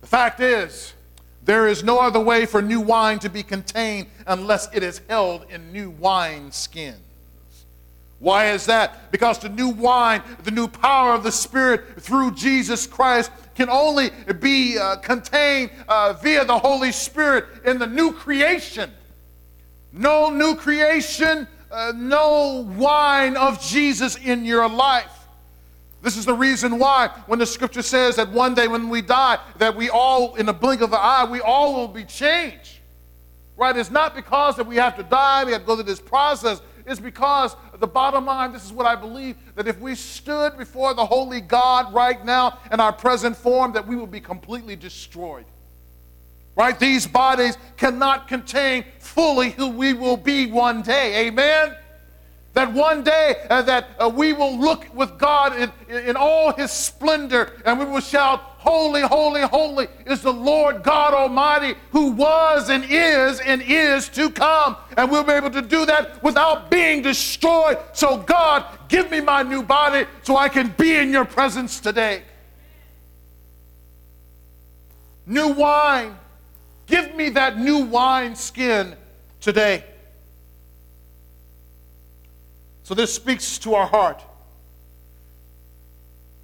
The 0.00 0.06
fact 0.08 0.40
is, 0.40 0.94
there 1.44 1.68
is 1.68 1.84
no 1.84 2.00
other 2.00 2.20
way 2.20 2.44
for 2.44 2.60
new 2.60 2.80
wine 2.80 3.20
to 3.20 3.28
be 3.28 3.44
contained 3.44 4.08
unless 4.26 4.68
it 4.74 4.82
is 4.82 5.00
held 5.08 5.46
in 5.48 5.72
new 5.72 5.90
wine 5.90 6.50
skin. 6.50 6.96
Why 8.22 8.52
is 8.52 8.66
that? 8.66 9.10
Because 9.10 9.40
the 9.40 9.48
new 9.48 9.70
wine, 9.70 10.22
the 10.44 10.52
new 10.52 10.68
power 10.68 11.12
of 11.12 11.24
the 11.24 11.32
Spirit 11.32 12.00
through 12.00 12.36
Jesus 12.36 12.86
Christ 12.86 13.32
can 13.56 13.68
only 13.68 14.10
be 14.38 14.78
uh, 14.78 14.94
contained 14.98 15.72
uh, 15.88 16.12
via 16.12 16.44
the 16.44 16.56
Holy 16.56 16.92
Spirit 16.92 17.46
in 17.64 17.80
the 17.80 17.86
new 17.88 18.12
creation. 18.12 18.92
No 19.92 20.30
new 20.30 20.54
creation, 20.54 21.48
uh, 21.72 21.94
no 21.96 22.64
wine 22.78 23.36
of 23.36 23.60
Jesus 23.60 24.14
in 24.14 24.44
your 24.44 24.68
life. 24.68 25.26
This 26.00 26.16
is 26.16 26.24
the 26.24 26.34
reason 26.34 26.78
why 26.78 27.08
when 27.26 27.40
the 27.40 27.46
scripture 27.46 27.82
says 27.82 28.14
that 28.14 28.30
one 28.30 28.54
day 28.54 28.68
when 28.68 28.88
we 28.88 29.02
die, 29.02 29.40
that 29.58 29.74
we 29.74 29.90
all, 29.90 30.36
in 30.36 30.46
the 30.46 30.52
blink 30.52 30.80
of 30.80 30.92
an 30.92 31.00
eye, 31.02 31.26
we 31.28 31.40
all 31.40 31.74
will 31.74 31.88
be 31.88 32.04
changed. 32.04 32.78
Right? 33.56 33.76
It's 33.76 33.90
not 33.90 34.14
because 34.14 34.54
that 34.58 34.66
we 34.68 34.76
have 34.76 34.96
to 34.96 35.02
die, 35.02 35.44
we 35.44 35.50
have 35.50 35.62
to 35.62 35.66
go 35.66 35.74
through 35.74 35.84
this 35.84 36.00
process. 36.00 36.62
It's 36.86 37.00
because 37.00 37.56
the 37.78 37.86
bottom 37.86 38.26
line, 38.26 38.52
this 38.52 38.64
is 38.64 38.72
what 38.72 38.86
I 38.86 38.94
believe, 38.94 39.36
that 39.54 39.68
if 39.68 39.78
we 39.80 39.94
stood 39.94 40.56
before 40.58 40.94
the 40.94 41.06
holy 41.06 41.40
God 41.40 41.92
right 41.92 42.24
now 42.24 42.58
in 42.70 42.80
our 42.80 42.92
present 42.92 43.36
form, 43.36 43.72
that 43.72 43.86
we 43.86 43.96
would 43.96 44.10
be 44.10 44.20
completely 44.20 44.76
destroyed. 44.76 45.46
Right? 46.54 46.78
These 46.78 47.06
bodies 47.06 47.56
cannot 47.76 48.28
contain 48.28 48.84
fully 48.98 49.50
who 49.50 49.68
we 49.68 49.94
will 49.94 50.18
be 50.18 50.46
one 50.46 50.82
day. 50.82 51.26
Amen? 51.26 51.76
That 52.52 52.72
one 52.72 53.02
day 53.02 53.46
uh, 53.48 53.62
that 53.62 53.90
uh, 53.98 54.10
we 54.10 54.34
will 54.34 54.58
look 54.58 54.94
with 54.94 55.16
God 55.16 55.56
in, 55.56 55.72
in 55.88 56.16
all 56.16 56.52
his 56.52 56.70
splendor 56.70 57.52
and 57.64 57.78
we 57.78 57.86
will 57.86 58.00
shout, 58.00 58.51
Holy, 58.62 59.00
holy, 59.00 59.40
holy 59.40 59.88
is 60.06 60.22
the 60.22 60.32
Lord 60.32 60.84
God 60.84 61.14
Almighty 61.14 61.74
who 61.90 62.12
was 62.12 62.70
and 62.70 62.84
is 62.88 63.40
and 63.40 63.60
is 63.60 64.08
to 64.10 64.30
come. 64.30 64.76
And 64.96 65.10
we'll 65.10 65.24
be 65.24 65.32
able 65.32 65.50
to 65.50 65.62
do 65.62 65.84
that 65.86 66.22
without 66.22 66.70
being 66.70 67.02
destroyed. 67.02 67.76
So, 67.92 68.18
God, 68.18 68.64
give 68.86 69.10
me 69.10 69.20
my 69.20 69.42
new 69.42 69.64
body 69.64 70.06
so 70.22 70.36
I 70.36 70.48
can 70.48 70.72
be 70.78 70.94
in 70.94 71.10
your 71.10 71.24
presence 71.24 71.80
today. 71.80 72.22
New 75.26 75.48
wine. 75.48 76.16
Give 76.86 77.16
me 77.16 77.30
that 77.30 77.58
new 77.58 77.78
wine 77.78 78.36
skin 78.36 78.94
today. 79.40 79.82
So 82.84 82.94
this 82.94 83.12
speaks 83.12 83.58
to 83.58 83.74
our 83.74 83.88
heart. 83.88 84.22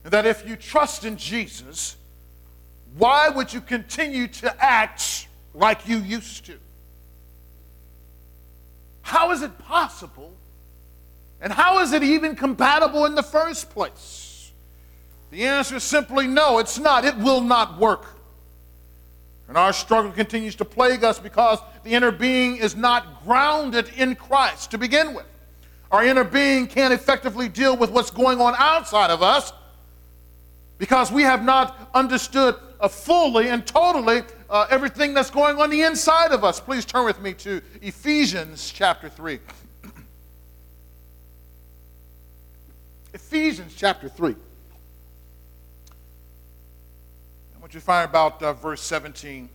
That 0.02 0.26
if 0.26 0.48
you 0.48 0.56
trust 0.56 1.04
in 1.04 1.16
Jesus, 1.16 1.96
why 2.98 3.28
would 3.28 3.52
you 3.52 3.60
continue 3.60 4.26
to 4.26 4.64
act 4.64 5.28
like 5.54 5.86
you 5.88 5.98
used 5.98 6.46
to? 6.46 6.58
How 9.02 9.30
is 9.30 9.42
it 9.42 9.56
possible? 9.60 10.34
And 11.40 11.52
how 11.52 11.78
is 11.78 11.92
it 11.92 12.02
even 12.02 12.34
compatible 12.34 13.06
in 13.06 13.14
the 13.14 13.22
first 13.22 13.70
place? 13.70 14.52
The 15.30 15.44
answer 15.44 15.76
is 15.76 15.84
simply 15.84 16.26
no, 16.26 16.58
it's 16.58 16.78
not. 16.78 17.04
It 17.04 17.16
will 17.16 17.40
not 17.40 17.78
work. 17.78 18.06
And 19.46 19.56
our 19.56 19.72
struggle 19.72 20.10
continues 20.10 20.56
to 20.56 20.64
plague 20.64 21.04
us 21.04 21.18
because 21.18 21.58
the 21.84 21.90
inner 21.90 22.10
being 22.10 22.56
is 22.56 22.76
not 22.76 23.24
grounded 23.24 23.88
in 23.96 24.14
Christ 24.16 24.72
to 24.72 24.78
begin 24.78 25.14
with. 25.14 25.24
Our 25.90 26.04
inner 26.04 26.24
being 26.24 26.66
can't 26.66 26.92
effectively 26.92 27.48
deal 27.48 27.76
with 27.76 27.90
what's 27.90 28.10
going 28.10 28.40
on 28.40 28.54
outside 28.58 29.10
of 29.10 29.22
us 29.22 29.52
because 30.76 31.10
we 31.10 31.22
have 31.22 31.44
not 31.44 31.90
understood 31.94 32.56
uh, 32.80 32.88
fully 32.88 33.48
and 33.48 33.66
totally 33.66 34.22
uh, 34.50 34.66
everything 34.70 35.14
that's 35.14 35.30
going 35.30 35.58
on 35.58 35.70
the 35.70 35.82
inside 35.82 36.32
of 36.32 36.44
us. 36.44 36.60
Please 36.60 36.84
turn 36.84 37.04
with 37.04 37.20
me 37.20 37.34
to 37.34 37.60
Ephesians 37.82 38.72
chapter 38.74 39.08
3. 39.08 39.38
Ephesians 43.14 43.74
chapter 43.76 44.08
3. 44.08 44.34
I 47.56 47.60
want 47.60 47.74
you 47.74 47.80
to 47.80 47.84
find 47.84 48.08
about 48.08 48.42
uh, 48.42 48.52
verse 48.52 48.80
17. 48.82 49.48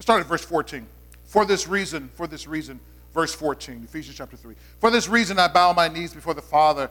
Start 0.00 0.20
at 0.20 0.26
verse 0.26 0.44
14. 0.44 0.86
For 1.24 1.46
this 1.46 1.66
reason, 1.66 2.10
for 2.14 2.26
this 2.26 2.46
reason, 2.46 2.78
verse 3.14 3.34
14, 3.34 3.84
Ephesians 3.84 4.16
chapter 4.16 4.36
3. 4.36 4.54
For 4.80 4.90
this 4.90 5.08
reason 5.08 5.38
I 5.38 5.48
bow 5.48 5.72
my 5.72 5.88
knees 5.88 6.12
before 6.12 6.34
the 6.34 6.42
Father, 6.42 6.90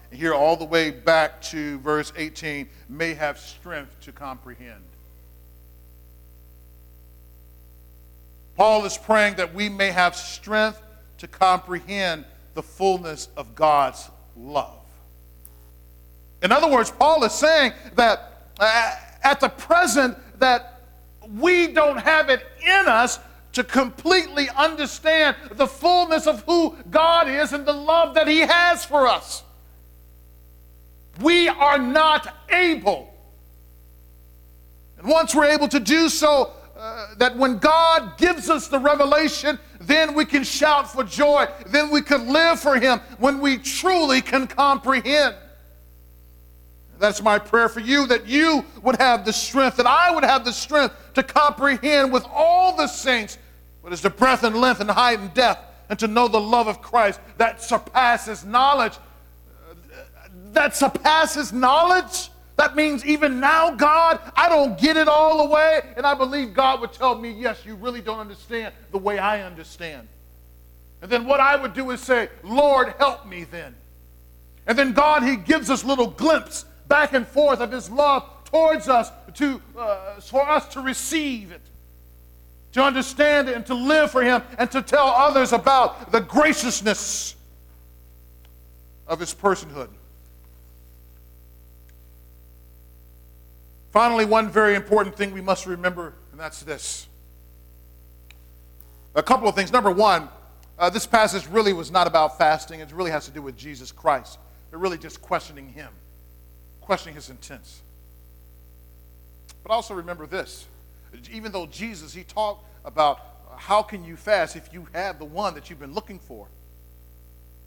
Here, 0.11 0.33
all 0.33 0.57
the 0.57 0.65
way 0.65 0.91
back 0.91 1.41
to 1.43 1.79
verse 1.79 2.11
18, 2.15 2.67
may 2.89 3.13
have 3.13 3.39
strength 3.39 3.99
to 4.01 4.11
comprehend. 4.11 4.83
Paul 8.55 8.85
is 8.85 8.97
praying 8.97 9.35
that 9.35 9.53
we 9.53 9.69
may 9.69 9.91
have 9.91 10.15
strength 10.15 10.81
to 11.19 11.27
comprehend 11.27 12.25
the 12.53 12.61
fullness 12.61 13.29
of 13.37 13.55
God's 13.55 14.09
love. 14.35 14.79
In 16.43 16.51
other 16.51 16.69
words, 16.69 16.91
Paul 16.91 17.23
is 17.23 17.31
saying 17.31 17.73
that 17.95 18.49
uh, 18.59 18.95
at 19.23 19.39
the 19.39 19.49
present 19.49 20.17
that 20.39 20.81
we 21.39 21.67
don't 21.67 21.97
have 21.97 22.29
it 22.29 22.45
in 22.61 22.87
us 22.87 23.19
to 23.53 23.63
completely 23.63 24.49
understand 24.57 25.35
the 25.51 25.67
fullness 25.67 26.25
of 26.25 26.43
who 26.43 26.75
God 26.89 27.27
is 27.27 27.53
and 27.53 27.65
the 27.65 27.73
love 27.73 28.15
that 28.15 28.27
he 28.27 28.39
has 28.39 28.83
for 28.83 29.07
us. 29.07 29.43
We 31.21 31.47
are 31.47 31.77
not 31.77 32.35
able. 32.49 33.13
And 34.97 35.07
once 35.07 35.33
we're 35.33 35.45
able 35.45 35.67
to 35.69 35.79
do 35.79 36.09
so, 36.09 36.51
uh, 36.77 37.13
that 37.17 37.37
when 37.37 37.59
God 37.59 38.17
gives 38.17 38.49
us 38.49 38.67
the 38.67 38.79
revelation, 38.79 39.59
then 39.79 40.15
we 40.15 40.25
can 40.25 40.43
shout 40.43 40.91
for 40.91 41.03
joy. 41.03 41.47
Then 41.67 41.91
we 41.91 42.01
can 42.01 42.31
live 42.31 42.59
for 42.59 42.79
Him 42.79 42.99
when 43.19 43.39
we 43.39 43.57
truly 43.57 44.21
can 44.21 44.47
comprehend. 44.47 45.35
That's 46.99 47.21
my 47.21 47.39
prayer 47.39 47.67
for 47.67 47.79
you 47.79 48.05
that 48.07 48.27
you 48.27 48.63
would 48.83 48.95
have 48.97 49.25
the 49.25 49.33
strength, 49.33 49.77
that 49.77 49.87
I 49.87 50.13
would 50.13 50.23
have 50.23 50.45
the 50.45 50.53
strength 50.53 50.95
to 51.15 51.23
comprehend 51.23 52.13
with 52.13 52.25
all 52.31 52.75
the 52.75 52.87
saints 52.87 53.39
what 53.81 53.91
is 53.91 54.01
the 54.01 54.11
breadth 54.11 54.43
and 54.43 54.55
length 54.55 54.81
and 54.81 54.89
height 54.89 55.19
and 55.19 55.33
depth, 55.33 55.65
and 55.89 55.97
to 55.97 56.07
know 56.07 56.27
the 56.27 56.39
love 56.39 56.67
of 56.67 56.81
Christ 56.81 57.19
that 57.37 57.61
surpasses 57.61 58.45
knowledge. 58.45 58.93
That 60.51 60.75
surpasses 60.75 61.53
knowledge? 61.53 62.29
That 62.57 62.75
means 62.75 63.05
even 63.05 63.39
now, 63.39 63.71
God, 63.71 64.19
I 64.35 64.47
don't 64.49 64.77
get 64.77 64.97
it 64.97 65.07
all 65.07 65.47
the 65.47 65.53
way. 65.53 65.81
And 65.97 66.05
I 66.05 66.13
believe 66.13 66.53
God 66.53 66.81
would 66.81 66.93
tell 66.93 67.15
me, 67.15 67.31
yes, 67.31 67.65
you 67.65 67.75
really 67.75 68.01
don't 68.01 68.19
understand 68.19 68.73
the 68.91 68.97
way 68.97 69.17
I 69.17 69.41
understand. 69.41 70.07
And 71.01 71.09
then 71.09 71.25
what 71.25 71.39
I 71.39 71.55
would 71.55 71.73
do 71.73 71.89
is 71.91 72.01
say, 72.01 72.29
Lord, 72.43 72.93
help 72.99 73.25
me 73.25 73.45
then. 73.45 73.75
And 74.67 74.77
then 74.77 74.93
God, 74.93 75.23
He 75.23 75.37
gives 75.37 75.69
us 75.69 75.83
little 75.83 76.07
glimpse 76.07 76.65
back 76.87 77.13
and 77.13 77.25
forth 77.25 77.61
of 77.61 77.71
His 77.71 77.89
love 77.89 78.29
towards 78.45 78.87
us 78.87 79.11
to, 79.35 79.61
uh, 79.77 80.19
for 80.19 80.47
us 80.47 80.67
to 80.73 80.81
receive 80.81 81.51
it, 81.51 81.61
to 82.73 82.83
understand 82.83 83.49
it, 83.49 83.55
and 83.55 83.65
to 83.65 83.73
live 83.73 84.11
for 84.11 84.21
Him, 84.21 84.43
and 84.59 84.69
to 84.71 84.83
tell 84.83 85.07
others 85.07 85.51
about 85.53 86.11
the 86.11 86.19
graciousness 86.19 87.35
of 89.07 89.19
His 89.19 89.33
personhood. 89.33 89.89
Finally, 93.91 94.25
one 94.25 94.49
very 94.49 94.75
important 94.75 95.15
thing 95.15 95.33
we 95.33 95.41
must 95.41 95.65
remember, 95.65 96.13
and 96.31 96.39
that's 96.39 96.61
this. 96.63 97.07
A 99.15 99.23
couple 99.23 99.47
of 99.47 99.55
things. 99.55 99.71
Number 99.71 99.91
one, 99.91 100.29
uh, 100.79 100.89
this 100.89 101.05
passage 101.05 101.45
really 101.47 101.73
was 101.73 101.91
not 101.91 102.07
about 102.07 102.37
fasting, 102.37 102.79
it 102.79 102.91
really 102.91 103.11
has 103.11 103.25
to 103.25 103.31
do 103.31 103.41
with 103.41 103.57
Jesus 103.57 103.91
Christ. 103.91 104.39
They're 104.69 104.79
really 104.79 104.97
just 104.97 105.21
questioning 105.21 105.67
him, 105.69 105.89
questioning 106.79 107.15
his 107.15 107.29
intents. 107.29 107.81
But 109.63 109.71
also 109.73 109.93
remember 109.93 110.25
this 110.25 110.65
even 111.31 111.51
though 111.51 111.65
Jesus, 111.65 112.13
he 112.13 112.23
talked 112.23 112.65
about 112.85 113.19
how 113.57 113.81
can 113.81 114.03
you 114.03 114.15
fast 114.15 114.55
if 114.55 114.73
you 114.73 114.87
have 114.93 115.19
the 115.19 115.25
one 115.25 115.53
that 115.55 115.69
you've 115.69 115.79
been 115.79 115.93
looking 115.93 116.19
for. 116.19 116.47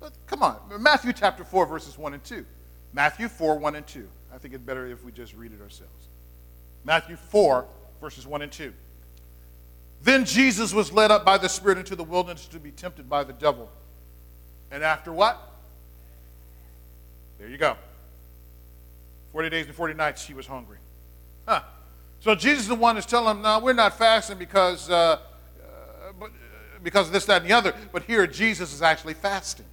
But 0.00 0.12
come 0.26 0.42
on, 0.42 0.58
Matthew 0.80 1.12
chapter 1.12 1.44
4, 1.44 1.66
verses 1.66 1.98
1 1.98 2.14
and 2.14 2.24
2. 2.24 2.44
Matthew 2.92 3.28
4, 3.28 3.58
1 3.58 3.74
and 3.74 3.86
2. 3.86 4.08
I 4.34 4.38
think 4.38 4.54
it's 4.54 4.62
better 4.62 4.86
if 4.86 5.04
we 5.04 5.12
just 5.12 5.34
read 5.34 5.52
it 5.52 5.60
ourselves. 5.60 6.08
Matthew 6.84 7.16
4, 7.16 7.66
verses 8.00 8.26
1 8.26 8.42
and 8.42 8.52
2. 8.52 8.72
Then 10.02 10.26
Jesus 10.26 10.74
was 10.74 10.92
led 10.92 11.10
up 11.10 11.24
by 11.24 11.38
the 11.38 11.48
Spirit 11.48 11.78
into 11.78 11.96
the 11.96 12.04
wilderness 12.04 12.46
to 12.48 12.58
be 12.58 12.70
tempted 12.70 13.08
by 13.08 13.24
the 13.24 13.32
devil. 13.32 13.70
And 14.70 14.84
after 14.84 15.12
what? 15.12 15.40
There 17.38 17.48
you 17.48 17.56
go. 17.56 17.76
40 19.32 19.50
days 19.50 19.66
and 19.66 19.74
40 19.74 19.94
nights 19.94 20.26
he 20.26 20.34
was 20.34 20.46
hungry. 20.46 20.78
Huh. 21.46 21.62
So 22.20 22.34
Jesus 22.34 22.64
is 22.64 22.68
the 22.68 22.74
one 22.74 22.94
that's 22.94 23.06
telling 23.06 23.36
him, 23.36 23.42
no, 23.42 23.58
we're 23.58 23.72
not 23.72 23.98
fasting 23.98 24.38
because, 24.38 24.88
uh, 24.90 25.18
uh, 26.20 26.28
because 26.82 27.06
of 27.06 27.12
this, 27.12 27.24
that, 27.26 27.42
and 27.42 27.50
the 27.50 27.54
other. 27.54 27.74
But 27.92 28.04
here 28.04 28.26
Jesus 28.26 28.72
is 28.72 28.82
actually 28.82 29.14
fasting. 29.14 29.66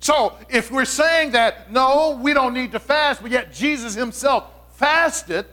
So 0.00 0.36
if 0.48 0.70
we're 0.70 0.84
saying 0.84 1.32
that, 1.32 1.70
no, 1.72 2.18
we 2.22 2.32
don't 2.32 2.54
need 2.54 2.72
to 2.72 2.78
fast, 2.78 3.20
but 3.22 3.30
yet 3.30 3.52
Jesus 3.52 3.94
himself 3.94 4.44
fasted, 4.76 5.46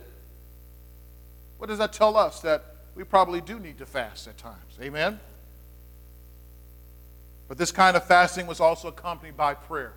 what 1.58 1.68
does 1.68 1.78
that 1.78 1.92
tell 1.92 2.16
us? 2.16 2.40
That 2.40 2.64
we 2.94 3.04
probably 3.04 3.40
do 3.40 3.58
need 3.58 3.78
to 3.78 3.86
fast 3.86 4.26
at 4.26 4.38
times. 4.38 4.78
Amen? 4.80 5.20
But 7.48 7.58
this 7.58 7.70
kind 7.70 7.96
of 7.96 8.04
fasting 8.04 8.46
was 8.46 8.60
also 8.60 8.88
accompanied 8.88 9.36
by 9.36 9.54
prayer. 9.54 9.92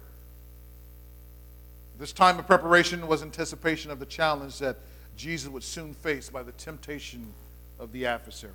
This 1.98 2.14
time 2.14 2.40
of 2.40 2.48
preparation 2.48 3.08
was 3.08 3.22
anticipation 3.22 3.92
of 3.92 4.00
the 4.00 4.06
challenge 4.06 4.60
that 4.60 4.78
Jesus 5.18 5.50
would 5.50 5.64
soon 5.64 5.94
face 5.94 6.30
by 6.30 6.44
the 6.44 6.54
temptation 6.54 7.34
of 7.78 7.92
the 7.92 8.06
adversary. 8.06 8.54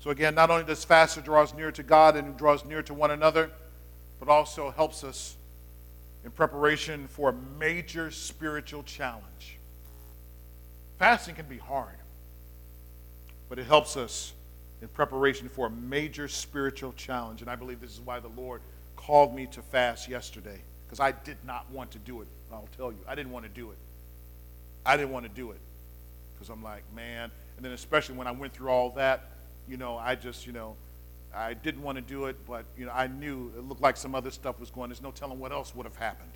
So, 0.00 0.10
again, 0.10 0.34
not 0.34 0.50
only 0.50 0.64
does 0.64 0.84
fasting 0.84 1.22
draw 1.22 1.42
us 1.42 1.54
near 1.54 1.70
to 1.72 1.82
God 1.82 2.16
and 2.16 2.36
draws 2.36 2.64
near 2.64 2.82
to 2.82 2.92
one 2.92 3.12
another, 3.12 3.50
but 4.18 4.28
also 4.28 4.70
helps 4.70 5.04
us 5.04 5.36
in 6.24 6.30
preparation 6.30 7.06
for 7.08 7.30
a 7.30 7.34
major 7.58 8.10
spiritual 8.10 8.82
challenge. 8.82 9.58
Fasting 11.02 11.34
can 11.34 11.46
be 11.46 11.58
hard, 11.58 11.96
but 13.48 13.58
it 13.58 13.66
helps 13.66 13.96
us 13.96 14.34
in 14.80 14.86
preparation 14.86 15.48
for 15.48 15.66
a 15.66 15.70
major 15.70 16.28
spiritual 16.28 16.92
challenge. 16.92 17.40
And 17.40 17.50
I 17.50 17.56
believe 17.56 17.80
this 17.80 17.90
is 17.90 18.00
why 18.00 18.20
the 18.20 18.28
Lord 18.28 18.60
called 18.94 19.34
me 19.34 19.46
to 19.46 19.62
fast 19.62 20.08
yesterday, 20.08 20.60
because 20.86 21.00
I 21.00 21.10
did 21.10 21.38
not 21.44 21.68
want 21.72 21.90
to 21.90 21.98
do 21.98 22.20
it. 22.20 22.28
I'll 22.52 22.68
tell 22.76 22.92
you, 22.92 22.98
I 23.08 23.16
didn't 23.16 23.32
want 23.32 23.44
to 23.46 23.48
do 23.48 23.72
it. 23.72 23.78
I 24.86 24.96
didn't 24.96 25.10
want 25.10 25.26
to 25.26 25.28
do 25.28 25.50
it 25.50 25.58
because 26.34 26.50
I'm 26.50 26.62
like, 26.62 26.84
man. 26.94 27.32
And 27.56 27.64
then, 27.64 27.72
especially 27.72 28.14
when 28.14 28.28
I 28.28 28.30
went 28.30 28.52
through 28.52 28.68
all 28.68 28.90
that, 28.90 29.32
you 29.66 29.78
know, 29.78 29.96
I 29.96 30.14
just, 30.14 30.46
you 30.46 30.52
know, 30.52 30.76
I 31.34 31.54
didn't 31.54 31.82
want 31.82 31.96
to 31.96 32.02
do 32.02 32.26
it, 32.26 32.36
but, 32.46 32.64
you 32.78 32.86
know, 32.86 32.92
I 32.94 33.08
knew 33.08 33.50
it 33.58 33.64
looked 33.64 33.82
like 33.82 33.96
some 33.96 34.14
other 34.14 34.30
stuff 34.30 34.60
was 34.60 34.70
going. 34.70 34.90
There's 34.90 35.02
no 35.02 35.10
telling 35.10 35.40
what 35.40 35.50
else 35.50 35.74
would 35.74 35.84
have 35.84 35.96
happened. 35.96 36.30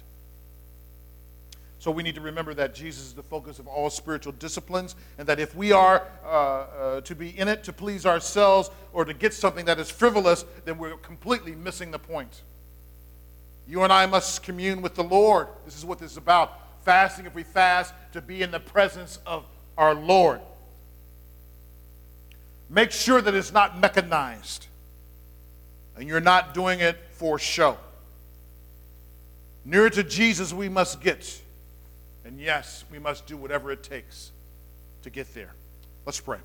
So 1.79 1.91
we 1.91 2.03
need 2.03 2.15
to 2.15 2.21
remember 2.21 2.55
that 2.55 2.75
Jesus 2.75 3.05
is 3.05 3.13
the 3.13 3.23
focus 3.23 3.59
of 3.59 3.67
all 3.67 3.91
spiritual 3.91 4.33
disciplines, 4.33 4.97
and 5.19 5.29
that 5.29 5.39
if 5.39 5.55
we 5.55 5.73
are 5.73 6.07
uh, 6.25 6.29
uh, 6.29 7.01
to 7.03 7.15
be 7.15 7.39
in 7.39 7.49
it 7.49 7.65
to 7.65 7.73
please 7.73 8.07
ourselves 8.07 8.71
or 8.93 9.05
to 9.05 9.13
get 9.13 9.35
something 9.35 9.67
that 9.67 9.79
is 9.79 9.91
frivolous, 9.91 10.45
then 10.65 10.79
we're 10.79 10.97
completely 10.97 11.55
missing 11.55 11.91
the 11.91 11.99
point. 11.99 12.43
You 13.69 13.83
and 13.83 13.93
I 13.93 14.07
must 14.07 14.43
commune 14.43 14.81
with 14.81 14.95
the 14.95 15.05
Lord. 15.05 15.49
This 15.65 15.77
is 15.77 15.85
what 15.85 15.99
this 15.99 16.13
is 16.13 16.17
about. 16.17 16.85
Fasting, 16.85 17.27
if 17.27 17.35
we 17.35 17.43
fast, 17.43 17.93
to 18.13 18.23
be 18.23 18.43
in 18.43 18.51
the 18.51 18.61
presence 18.61 19.19
of 19.27 19.45
our 19.77 19.95
Lord. 19.95 20.41
Make 22.69 22.91
sure 22.91 23.21
that 23.21 23.35
it's 23.35 23.53
not 23.53 23.79
mechanized 23.79 24.67
and 25.97 26.09
you're 26.09 26.21
not 26.21 26.55
doing 26.55 26.81
it 26.81 26.97
for 27.13 27.39
show. 27.39 27.79
Nearer 29.65 29.91
to 29.91 30.03
Jesus, 30.03 30.53
we 30.53 30.69
must 30.69 31.01
get. 31.01 31.43
And 32.27 32.41
yes, 32.41 32.85
we 32.91 32.99
must 32.99 33.27
do 33.27 33.37
whatever 33.37 33.71
it 33.71 33.85
takes 33.85 34.33
to 35.03 35.11
get 35.11 35.33
there. 35.33 35.55
Let's 36.05 36.21
pray. 36.21 36.41